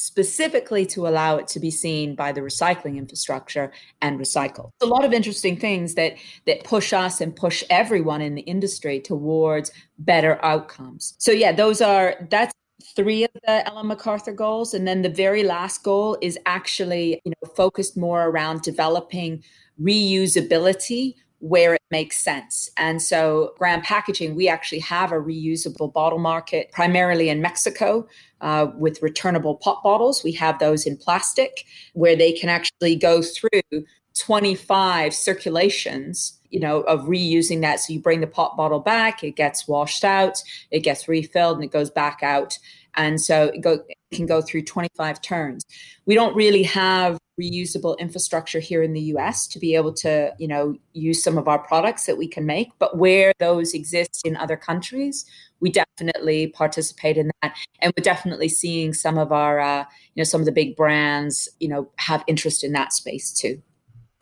specifically 0.00 0.86
to 0.86 1.06
allow 1.06 1.36
it 1.36 1.46
to 1.48 1.60
be 1.60 1.70
seen 1.70 2.14
by 2.14 2.32
the 2.32 2.40
recycling 2.40 2.96
infrastructure 2.96 3.72
and 4.00 4.18
recycle. 4.18 4.70
A 4.80 4.86
lot 4.86 5.04
of 5.04 5.12
interesting 5.12 5.56
things 5.56 5.94
that 5.94 6.14
that 6.46 6.64
push 6.64 6.92
us 6.92 7.20
and 7.20 7.34
push 7.34 7.62
everyone 7.70 8.20
in 8.20 8.34
the 8.34 8.42
industry 8.42 9.00
towards 9.00 9.70
better 9.98 10.42
outcomes. 10.44 11.14
So 11.18 11.32
yeah, 11.32 11.52
those 11.52 11.80
are 11.80 12.14
that's 12.30 12.54
three 12.96 13.24
of 13.24 13.30
the 13.44 13.68
Ellen 13.68 13.88
MacArthur 13.88 14.32
goals 14.32 14.72
and 14.72 14.88
then 14.88 15.02
the 15.02 15.10
very 15.10 15.42
last 15.42 15.82
goal 15.82 16.16
is 16.22 16.38
actually, 16.46 17.20
you 17.24 17.32
know, 17.32 17.50
focused 17.54 17.96
more 17.96 18.28
around 18.28 18.62
developing 18.62 19.44
reusability 19.80 21.14
where 21.40 21.74
it 21.74 21.82
makes 21.90 22.22
sense. 22.22 22.70
And 22.76 23.00
so, 23.00 23.54
Graham 23.58 23.80
Packaging, 23.80 24.34
we 24.34 24.48
actually 24.48 24.80
have 24.80 25.10
a 25.10 25.16
reusable 25.16 25.92
bottle 25.92 26.18
market 26.18 26.70
primarily 26.70 27.30
in 27.30 27.40
Mexico 27.40 28.06
uh, 28.40 28.68
with 28.76 29.02
returnable 29.02 29.56
pop 29.56 29.82
bottles. 29.82 30.24
We 30.24 30.32
have 30.32 30.58
those 30.58 30.86
in 30.86 30.96
plastic 30.96 31.64
where 31.94 32.16
they 32.16 32.32
can 32.32 32.48
actually 32.48 32.96
go 32.96 33.22
through 33.22 33.84
25 34.18 35.14
circulations 35.14 36.40
you 36.50 36.58
know 36.58 36.80
of 36.82 37.02
reusing 37.02 37.60
that 37.60 37.78
so 37.78 37.92
you 37.92 38.00
bring 38.00 38.20
the 38.20 38.26
pop 38.26 38.56
bottle 38.56 38.80
back 38.80 39.22
it 39.22 39.36
gets 39.36 39.68
washed 39.68 40.04
out 40.04 40.42
it 40.70 40.80
gets 40.80 41.08
refilled 41.08 41.56
and 41.56 41.64
it 41.64 41.70
goes 41.70 41.90
back 41.90 42.18
out 42.22 42.58
and 42.96 43.20
so 43.20 43.44
it, 43.54 43.60
go, 43.60 43.78
can 44.12 44.26
go 44.26 44.40
through 44.40 44.62
25 44.62 45.20
turns 45.22 45.64
we 46.06 46.14
don't 46.14 46.34
really 46.34 46.62
have 46.62 47.18
reusable 47.40 47.98
infrastructure 47.98 48.60
here 48.60 48.82
in 48.82 48.92
the 48.92 49.00
US 49.14 49.46
to 49.48 49.58
be 49.58 49.74
able 49.74 49.92
to, 49.94 50.32
you 50.38 50.46
know, 50.46 50.74
use 50.92 51.22
some 51.22 51.38
of 51.38 51.48
our 51.48 51.58
products 51.58 52.06
that 52.06 52.18
we 52.18 52.28
can 52.28 52.46
make. 52.46 52.68
But 52.78 52.98
where 52.98 53.32
those 53.38 53.72
exist 53.74 54.22
in 54.26 54.36
other 54.36 54.56
countries, 54.56 55.24
we 55.60 55.70
definitely 55.70 56.48
participate 56.48 57.16
in 57.16 57.30
that. 57.42 57.56
And 57.80 57.92
we're 57.96 58.02
definitely 58.02 58.48
seeing 58.48 58.92
some 58.92 59.18
of 59.18 59.32
our, 59.32 59.60
uh, 59.60 59.84
you 60.14 60.20
know, 60.20 60.24
some 60.24 60.40
of 60.40 60.46
the 60.46 60.52
big 60.52 60.76
brands, 60.76 61.48
you 61.60 61.68
know, 61.68 61.88
have 61.96 62.24
interest 62.26 62.62
in 62.64 62.72
that 62.72 62.92
space 62.92 63.32
too. 63.32 63.62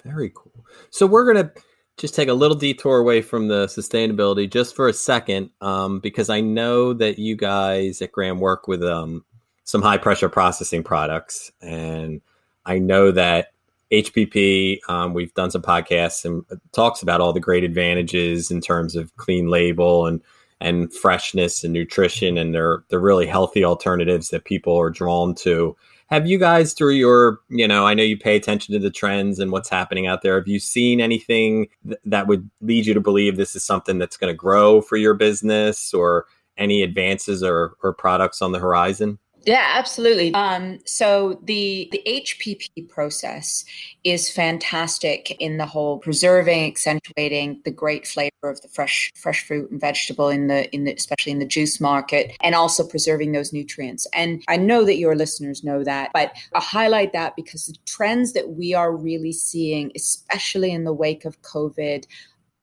Very 0.05 0.31
cool. 0.35 0.65
So 0.91 1.07
we're 1.07 1.33
going 1.33 1.45
to 1.45 1.53
just 1.99 2.15
take 2.15 2.29
a 2.29 2.35
little 2.35 2.57
detour 2.57 2.99
away 2.99 3.21
from 3.23 3.49
the 3.49 3.67
sustainability 3.67 4.51
just 4.51 4.75
for 4.75 4.89
a 4.89 4.93
second, 4.93 5.51
um, 5.61 6.01
because 6.01 6.31
I 6.31 6.41
know 6.41 6.93
that 6.95 7.19
you 7.19 7.37
guys 7.37 8.01
at 8.01 8.13
Graham 8.13 8.39
work 8.39 8.69
with 8.69 8.83
um, 8.83 9.25
some 9.65 9.83
high 9.83 9.99
pressure 9.99 10.29
processing 10.29 10.83
products 10.83 11.51
and 11.61 12.21
I 12.69 12.79
know 12.79 13.11
that 13.13 13.53
HPP, 13.91 14.81
um, 14.89 15.15
we've 15.15 15.33
done 15.33 15.51
some 15.51 15.63
podcasts 15.63 16.25
and 16.25 16.45
talks 16.73 17.03
about 17.03 17.23
all 17.23 17.33
the 17.33 17.41
great 17.41 17.65
advantages 17.65 18.51
in 18.51 18.61
terms 18.61 18.95
of 18.95 19.17
clean 19.17 19.49
label 19.49 20.07
and 20.07 20.21
and 20.61 20.93
freshness 20.93 21.63
and 21.63 21.73
nutrition, 21.73 22.37
and 22.37 22.55
they're 22.55 22.85
they're 22.91 23.01
really 23.01 23.27
healthy 23.27 23.65
alternatives 23.65 24.29
that 24.29 24.45
people 24.45 24.77
are 24.77 24.91
drawn 24.91 25.35
to. 25.37 25.75
Have 26.09 26.27
you 26.27 26.39
guys, 26.39 26.73
through 26.73 26.95
your, 26.95 27.41
you 27.51 27.69
know, 27.69 27.87
I 27.87 27.93
know 27.93 28.03
you 28.03 28.17
pay 28.17 28.35
attention 28.35 28.73
to 28.73 28.79
the 28.79 28.91
trends 28.91 29.39
and 29.39 29.53
what's 29.53 29.69
happening 29.69 30.07
out 30.07 30.23
there. 30.23 30.37
Have 30.37 30.49
you 30.49 30.59
seen 30.59 31.03
anything 31.03 31.69
th- 31.87 32.01
that 32.07 32.27
would 32.27 32.49
lead 32.63 32.87
you 32.87 32.95
to 32.95 33.01
believe 33.01 33.37
this 33.37 33.55
is 33.55 33.63
something 33.63 33.99
that's 33.99 34.17
going 34.17 34.33
to 34.33 34.37
grow 34.37 34.81
for 34.81 34.97
your 34.97 35.13
business, 35.13 35.93
or 35.93 36.25
any 36.57 36.83
advances 36.83 37.43
or, 37.43 37.75
or 37.83 37.93
products 37.93 38.41
on 38.41 38.53
the 38.53 38.59
horizon? 38.59 39.19
Yeah, 39.49 39.67
absolutely. 39.77 40.35
Um, 40.35 40.79
so 40.85 41.41
the 41.43 41.89
the 41.91 42.03
HPP 42.07 42.87
process 42.87 43.65
is 44.05 44.31
fantastic 44.31 45.31
in 45.41 45.57
the 45.57 45.65
whole 45.65 46.01
preserving, 46.01 46.67
accentuating 46.67 47.63
the 47.65 47.71
great 47.71 48.07
flavor 48.07 48.31
of 48.43 48.61
the 48.61 48.69
fresh 48.69 49.11
fresh 49.17 49.47
fruit 49.47 49.71
and 49.71 49.81
vegetable 49.81 50.29
in 50.29 50.49
the 50.49 50.71
in 50.75 50.85
the 50.85 50.93
especially 50.93 51.33
in 51.33 51.39
the 51.39 51.47
juice 51.47 51.81
market, 51.81 52.37
and 52.43 52.55
also 52.55 52.87
preserving 52.87 53.33
those 53.33 53.55
nutrients. 53.55 54.07
And 54.13 54.45
I 54.49 54.59
know 54.59 54.85
that 54.85 54.99
your 54.99 55.17
listeners 55.17 55.65
know 55.65 55.83
that, 55.83 56.11
but 56.13 56.31
I 56.53 56.61
highlight 56.61 57.15
that 57.15 57.35
because 57.35 57.65
the 57.65 57.77
trends 57.87 58.35
that 58.35 58.51
we 58.51 58.75
are 58.75 58.95
really 58.95 59.33
seeing, 59.33 59.93
especially 59.97 60.73
in 60.73 60.85
the 60.85 60.93
wake 60.93 61.25
of 61.25 61.41
COVID, 61.41 62.05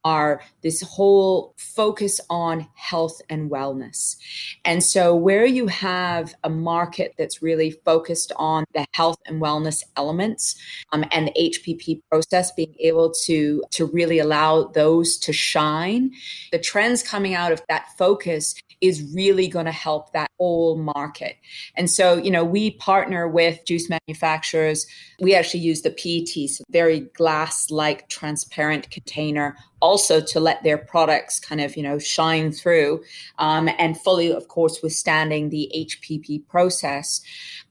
are 0.06 0.42
this 0.62 0.82
whole 0.82 1.54
focus 1.58 2.22
on 2.30 2.68
health 2.76 3.22
and 3.30 3.50
wellness. 3.50 4.16
And 4.64 4.82
so, 4.82 5.16
where 5.16 5.46
you 5.46 5.68
have 5.68 6.36
a 6.44 6.50
market 6.50 7.14
that's 7.18 7.42
really 7.42 7.72
focused 7.72 8.32
on 8.38 8.64
the 8.74 8.86
health 8.94 9.18
and 9.26 9.42
wellness 9.42 9.84
elements 9.98 10.56
um, 10.94 11.04
and 11.12 11.28
the 11.28 11.52
HPP 11.52 12.02
process 12.10 12.52
being 12.52 12.76
able 12.80 13.12
to, 13.26 13.64
to 13.72 13.88
really 13.88 14.20
allow 14.20 14.66
those 14.66 15.18
to 15.18 15.34
shine, 15.34 16.12
the 16.52 16.60
trends 16.60 17.02
coming 17.02 17.34
out 17.34 17.52
of 17.52 17.62
that 17.68 17.88
focus 17.98 18.56
is 18.82 19.12
really 19.14 19.48
going 19.48 19.66
to 19.66 19.72
help 19.72 20.14
that 20.14 20.25
whole 20.38 20.78
market. 20.78 21.38
And 21.76 21.90
so, 21.90 22.16
you 22.16 22.32
know, 22.32 22.44
we 22.44 22.72
partner 22.72 23.28
with 23.28 23.66
juice 23.66 23.90
manufacturers. 23.90 24.86
We 25.20 25.36
actually 25.36 25.62
use 25.62 25.82
the 25.82 25.92
PET, 25.92 26.50
so 26.50 26.64
very 26.70 27.02
glass 27.02 27.72
like 27.72 28.10
transparent 28.10 28.92
container 28.92 29.56
also 29.82 30.20
to 30.20 30.40
let 30.40 30.64
their 30.64 30.78
products 30.78 31.40
kind 31.40 31.62
of 31.62 31.78
you 31.78 31.84
know 31.84 32.00
shine 32.00 32.52
through 32.52 33.04
um, 33.38 33.70
and 33.78 34.00
fully 34.02 34.32
of 34.32 34.48
course 34.48 34.82
withstanding 34.82 35.50
the 35.50 35.72
hpp 35.76 36.48
process 36.48 37.22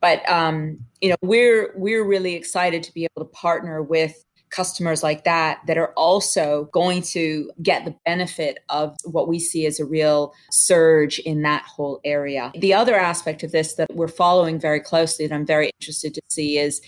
but 0.01 0.27
um, 0.29 0.79
you 1.01 1.09
know 1.09 1.17
we're 1.23 1.73
we're 1.77 2.05
really 2.05 2.35
excited 2.35 2.83
to 2.83 2.93
be 2.93 3.05
able 3.05 3.27
to 3.27 3.33
partner 3.33 3.83
with 3.83 4.24
customers 4.55 5.03
like 5.03 5.25
that 5.25 5.61
that 5.67 5.77
are 5.77 5.93
also 5.97 6.69
going 6.73 7.03
to 7.03 7.51
get 7.63 7.85
the 7.85 7.95
benefit 8.05 8.59
of 8.69 8.97
what 9.05 9.29
we 9.29 9.39
see 9.39 9.67
as 9.67 9.81
a 9.81 9.85
real 9.85 10.33
surge 10.51 11.19
in 11.21 11.43
that 11.43 11.63
whole 11.65 12.01
area. 12.05 12.53
The 12.55 12.75
other 12.75 12.95
aspect 12.95 13.43
of 13.43 13.53
this 13.53 13.75
that 13.75 13.89
we're 13.95 14.09
following 14.09 14.61
very 14.61 14.81
closely 14.81 15.27
that 15.27 15.35
I'm 15.35 15.47
very 15.47 15.71
interested 15.81 16.15
to 16.15 16.23
see 16.31 16.59
is 16.59 16.81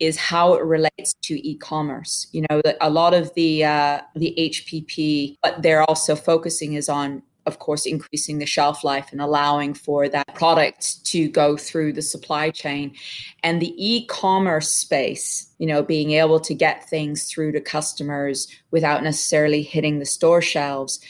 is 0.00 0.16
how 0.16 0.54
it 0.54 0.64
relates 0.64 1.14
to 1.22 1.48
e-commerce. 1.48 2.26
You 2.32 2.44
know, 2.50 2.60
a 2.80 2.90
lot 2.90 3.14
of 3.14 3.32
the 3.34 3.64
uh, 3.64 4.00
the 4.16 4.34
HPP, 4.36 5.36
but 5.42 5.62
they're 5.62 5.84
also 5.84 6.16
focusing 6.16 6.72
is 6.74 6.88
on 6.88 7.22
of 7.46 7.58
course, 7.58 7.86
increasing 7.86 8.38
the 8.38 8.46
shelf 8.46 8.84
life 8.84 9.08
and 9.12 9.20
allowing 9.20 9.74
for 9.74 10.08
that 10.08 10.34
product 10.34 11.04
to 11.06 11.28
go 11.28 11.56
through 11.56 11.92
the 11.92 12.02
supply 12.02 12.50
chain. 12.50 12.94
And 13.42 13.60
the 13.60 13.74
e 13.76 14.06
commerce 14.06 14.74
space, 14.74 15.48
you 15.58 15.66
know, 15.66 15.82
being 15.82 16.12
able 16.12 16.40
to 16.40 16.54
get 16.54 16.88
things 16.88 17.30
through 17.30 17.52
to 17.52 17.60
customers 17.60 18.48
without 18.70 19.02
necessarily 19.02 19.62
hitting 19.62 19.98
the 19.98 20.06
store 20.06 20.42
shelves, 20.42 21.00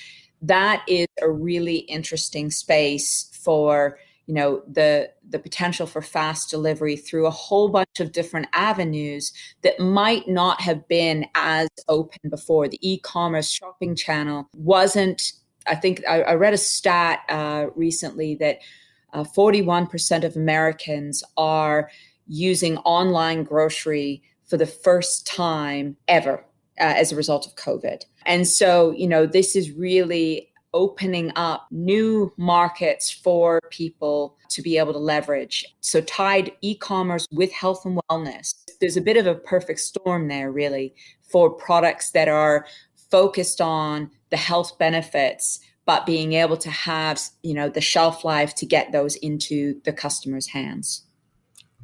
that 0.42 0.82
is 0.88 1.06
a 1.22 1.30
really 1.30 1.78
interesting 1.78 2.50
space 2.50 3.30
for 3.32 3.98
you 4.26 4.34
know 4.34 4.62
the 4.66 5.10
the 5.28 5.38
potential 5.38 5.86
for 5.86 6.00
fast 6.00 6.50
delivery 6.50 6.96
through 6.96 7.26
a 7.26 7.30
whole 7.30 7.68
bunch 7.68 8.00
of 8.00 8.12
different 8.12 8.46
avenues 8.52 9.32
that 9.62 9.78
might 9.78 10.26
not 10.28 10.60
have 10.60 10.86
been 10.88 11.26
as 11.34 11.68
open 11.88 12.30
before 12.30 12.68
the 12.68 12.78
e-commerce 12.80 13.50
shopping 13.50 13.94
channel 13.94 14.48
wasn't 14.56 15.32
I 15.66 15.74
think 15.74 16.03
I, 16.09 16.22
I 16.22 16.35
read 16.35 16.55
a 16.55 16.59
stat 16.59 17.20
uh, 17.29 17.66
recently 17.74 18.35
that 18.37 18.59
uh, 19.12 19.24
41% 19.24 20.24
of 20.24 20.37
Americans 20.37 21.22
are 21.37 21.90
using 22.27 22.79
online 22.79 23.44
grocery 23.44 24.22
for 24.46 24.57
the 24.57 24.66
first 24.66 25.27
time 25.27 25.96
ever 26.09 26.44
uh, 26.81 26.94
as 26.96 27.12
a 27.12 27.16
result 27.16 27.46
of 27.46 27.55
COVID. 27.57 28.03
And 28.27 28.46
so, 28.46 28.90
you 28.92 29.07
know, 29.07 29.27
this 29.27 29.55
is 29.57 29.70
really 29.70 30.50
opening 30.72 31.31
up 31.37 31.68
new 31.70 32.33
markets 32.37 33.11
for 33.11 33.61
people 33.70 34.37
to 34.48 34.61
be 34.61 34.77
able 34.77 34.92
to 34.92 34.98
leverage. 34.98 35.64
So, 35.81 36.00
tied 36.00 36.53
e 36.61 36.74
commerce 36.74 37.27
with 37.31 37.53
health 37.53 37.85
and 37.87 38.00
wellness, 38.11 38.55
there's 38.81 38.96
a 38.96 39.00
bit 39.00 39.16
of 39.16 39.27
a 39.27 39.37
perfect 39.37 39.81
storm 39.81 40.29
there, 40.29 40.50
really, 40.50 40.94
for 41.22 41.48
products 41.48 42.11
that 42.11 42.29
are 42.29 42.66
focused 43.14 43.61
on 43.61 44.11
the 44.31 44.37
health 44.37 44.77
benefits 44.77 45.61
but 45.87 46.05
being 46.07 46.33
able 46.33 46.57
to 46.57 46.70
have 46.70 47.20
you 47.42 47.55
know 47.55 47.68
the 47.68 47.81
shelf 47.81 48.24
life 48.24 48.55
to 48.57 48.66
get 48.66 48.90
those 48.90 49.14
into 49.16 49.81
the 49.85 49.92
customer's 49.92 50.48
hands 50.48 51.05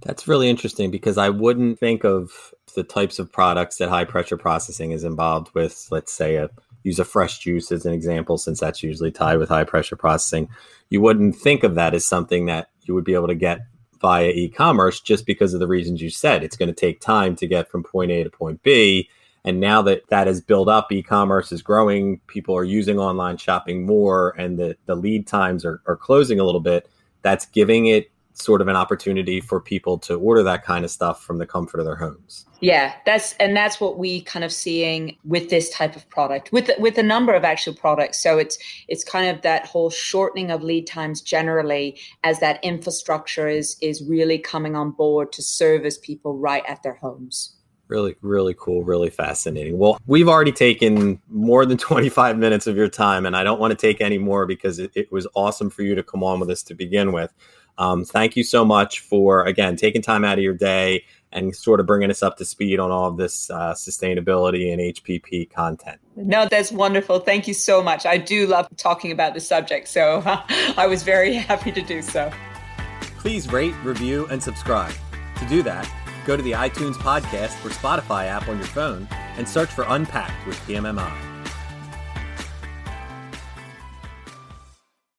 that's 0.04 0.26
really 0.26 0.48
interesting 0.48 0.90
because 0.90 1.16
i 1.16 1.28
wouldn't 1.28 1.78
think 1.78 2.04
of 2.04 2.52
the 2.74 2.82
types 2.82 3.20
of 3.20 3.30
products 3.30 3.76
that 3.76 3.88
high 3.88 4.04
pressure 4.04 4.36
processing 4.36 4.90
is 4.90 5.04
involved 5.04 5.48
with 5.54 5.86
let's 5.92 6.12
say 6.12 6.34
a 6.34 6.50
use 6.82 6.98
a 6.98 7.04
fresh 7.04 7.38
juice 7.38 7.70
as 7.72 7.84
an 7.84 7.92
example, 7.92 8.38
since 8.38 8.60
that's 8.60 8.82
usually 8.82 9.10
tied 9.10 9.38
with 9.38 9.48
high 9.48 9.64
pressure 9.64 9.96
processing, 9.96 10.48
you 10.88 11.00
wouldn't 11.00 11.36
think 11.36 11.62
of 11.62 11.74
that 11.74 11.94
as 11.94 12.06
something 12.06 12.46
that 12.46 12.70
you 12.82 12.94
would 12.94 13.04
be 13.04 13.14
able 13.14 13.28
to 13.28 13.34
get 13.34 13.60
via 14.00 14.30
e-commerce 14.30 15.00
just 15.00 15.26
because 15.26 15.52
of 15.52 15.60
the 15.60 15.66
reasons 15.66 16.00
you 16.00 16.08
said. 16.08 16.42
It's 16.42 16.56
going 16.56 16.70
to 16.70 16.74
take 16.74 17.00
time 17.00 17.36
to 17.36 17.46
get 17.46 17.70
from 17.70 17.82
point 17.82 18.10
A 18.10 18.24
to 18.24 18.30
point 18.30 18.62
B. 18.62 19.10
And 19.44 19.60
now 19.60 19.82
that 19.82 20.02
that 20.10 20.26
has 20.26 20.40
built 20.40 20.68
up, 20.68 20.92
e-commerce 20.92 21.52
is 21.52 21.62
growing, 21.62 22.20
people 22.26 22.56
are 22.56 22.64
using 22.64 22.98
online 22.98 23.36
shopping 23.36 23.86
more, 23.86 24.34
and 24.38 24.58
the, 24.58 24.76
the 24.86 24.94
lead 24.94 25.26
times 25.26 25.64
are, 25.64 25.80
are 25.86 25.96
closing 25.96 26.38
a 26.38 26.44
little 26.44 26.60
bit. 26.60 26.88
That's 27.22 27.46
giving 27.46 27.86
it 27.86 28.10
sort 28.40 28.60
of 28.60 28.68
an 28.68 28.76
opportunity 28.76 29.40
for 29.40 29.60
people 29.60 29.98
to 29.98 30.14
order 30.14 30.42
that 30.42 30.64
kind 30.64 30.84
of 30.84 30.90
stuff 30.90 31.22
from 31.22 31.38
the 31.38 31.46
comfort 31.46 31.78
of 31.78 31.86
their 31.86 31.96
homes. 31.96 32.46
Yeah, 32.60 32.94
that's 33.06 33.34
and 33.34 33.56
that's 33.56 33.80
what 33.80 33.98
we 33.98 34.22
kind 34.22 34.44
of 34.44 34.52
seeing 34.52 35.16
with 35.24 35.50
this 35.50 35.70
type 35.70 35.96
of 35.96 36.08
product 36.10 36.52
with 36.52 36.70
with 36.78 36.98
a 36.98 37.02
number 37.02 37.32
of 37.32 37.44
actual 37.44 37.74
products. 37.74 38.22
So 38.22 38.38
it's 38.38 38.58
it's 38.88 39.04
kind 39.04 39.34
of 39.34 39.42
that 39.42 39.66
whole 39.66 39.90
shortening 39.90 40.50
of 40.50 40.62
lead 40.62 40.86
times 40.86 41.22
generally 41.22 41.98
as 42.22 42.40
that 42.40 42.62
infrastructure 42.62 43.48
is 43.48 43.76
is 43.80 44.02
really 44.02 44.38
coming 44.38 44.76
on 44.76 44.90
board 44.90 45.32
to 45.32 45.42
service 45.42 45.98
people 45.98 46.36
right 46.36 46.64
at 46.68 46.82
their 46.82 46.94
homes. 46.94 47.56
Really, 47.90 48.14
really 48.22 48.54
cool, 48.56 48.84
really 48.84 49.10
fascinating. 49.10 49.76
Well, 49.76 49.98
we've 50.06 50.28
already 50.28 50.52
taken 50.52 51.20
more 51.28 51.66
than 51.66 51.76
25 51.78 52.38
minutes 52.38 52.68
of 52.68 52.76
your 52.76 52.88
time, 52.88 53.26
and 53.26 53.36
I 53.36 53.42
don't 53.42 53.58
want 53.58 53.72
to 53.72 53.76
take 53.76 54.00
any 54.00 54.16
more 54.16 54.46
because 54.46 54.78
it, 54.78 54.92
it 54.94 55.10
was 55.10 55.26
awesome 55.34 55.70
for 55.70 55.82
you 55.82 55.96
to 55.96 56.02
come 56.04 56.22
on 56.22 56.38
with 56.38 56.50
us 56.50 56.62
to 56.64 56.74
begin 56.74 57.10
with. 57.10 57.34
Um, 57.78 58.04
thank 58.04 58.36
you 58.36 58.44
so 58.44 58.64
much 58.64 59.00
for, 59.00 59.44
again, 59.44 59.74
taking 59.74 60.02
time 60.02 60.24
out 60.24 60.38
of 60.38 60.44
your 60.44 60.54
day 60.54 61.04
and 61.32 61.54
sort 61.56 61.80
of 61.80 61.86
bringing 61.86 62.10
us 62.10 62.22
up 62.22 62.36
to 62.36 62.44
speed 62.44 62.78
on 62.78 62.92
all 62.92 63.08
of 63.08 63.16
this 63.16 63.50
uh, 63.50 63.74
sustainability 63.74 64.72
and 64.72 64.80
HPP 64.80 65.50
content. 65.50 65.98
No, 66.14 66.46
that's 66.46 66.70
wonderful. 66.70 67.18
Thank 67.18 67.48
you 67.48 67.54
so 67.54 67.82
much. 67.82 68.06
I 68.06 68.18
do 68.18 68.46
love 68.46 68.68
talking 68.76 69.10
about 69.10 69.34
the 69.34 69.40
subject, 69.40 69.88
so 69.88 70.22
I 70.76 70.86
was 70.86 71.02
very 71.02 71.34
happy 71.50 71.72
to 71.72 71.82
do 71.82 72.02
so. 72.02 72.30
Please 73.18 73.50
rate, 73.52 73.74
review, 73.82 74.26
and 74.30 74.40
subscribe. 74.40 74.94
To 75.38 75.46
do 75.46 75.62
that, 75.62 75.90
go 76.30 76.36
to 76.36 76.42
the 76.44 76.52
iTunes 76.52 76.94
podcast 76.94 77.64
or 77.64 77.70
Spotify 77.70 78.26
app 78.28 78.46
on 78.46 78.56
your 78.58 78.66
phone 78.68 79.08
and 79.36 79.48
search 79.48 79.68
for 79.68 79.84
Unpacked 79.88 80.46
with 80.46 80.56
PMMI. 80.60 81.29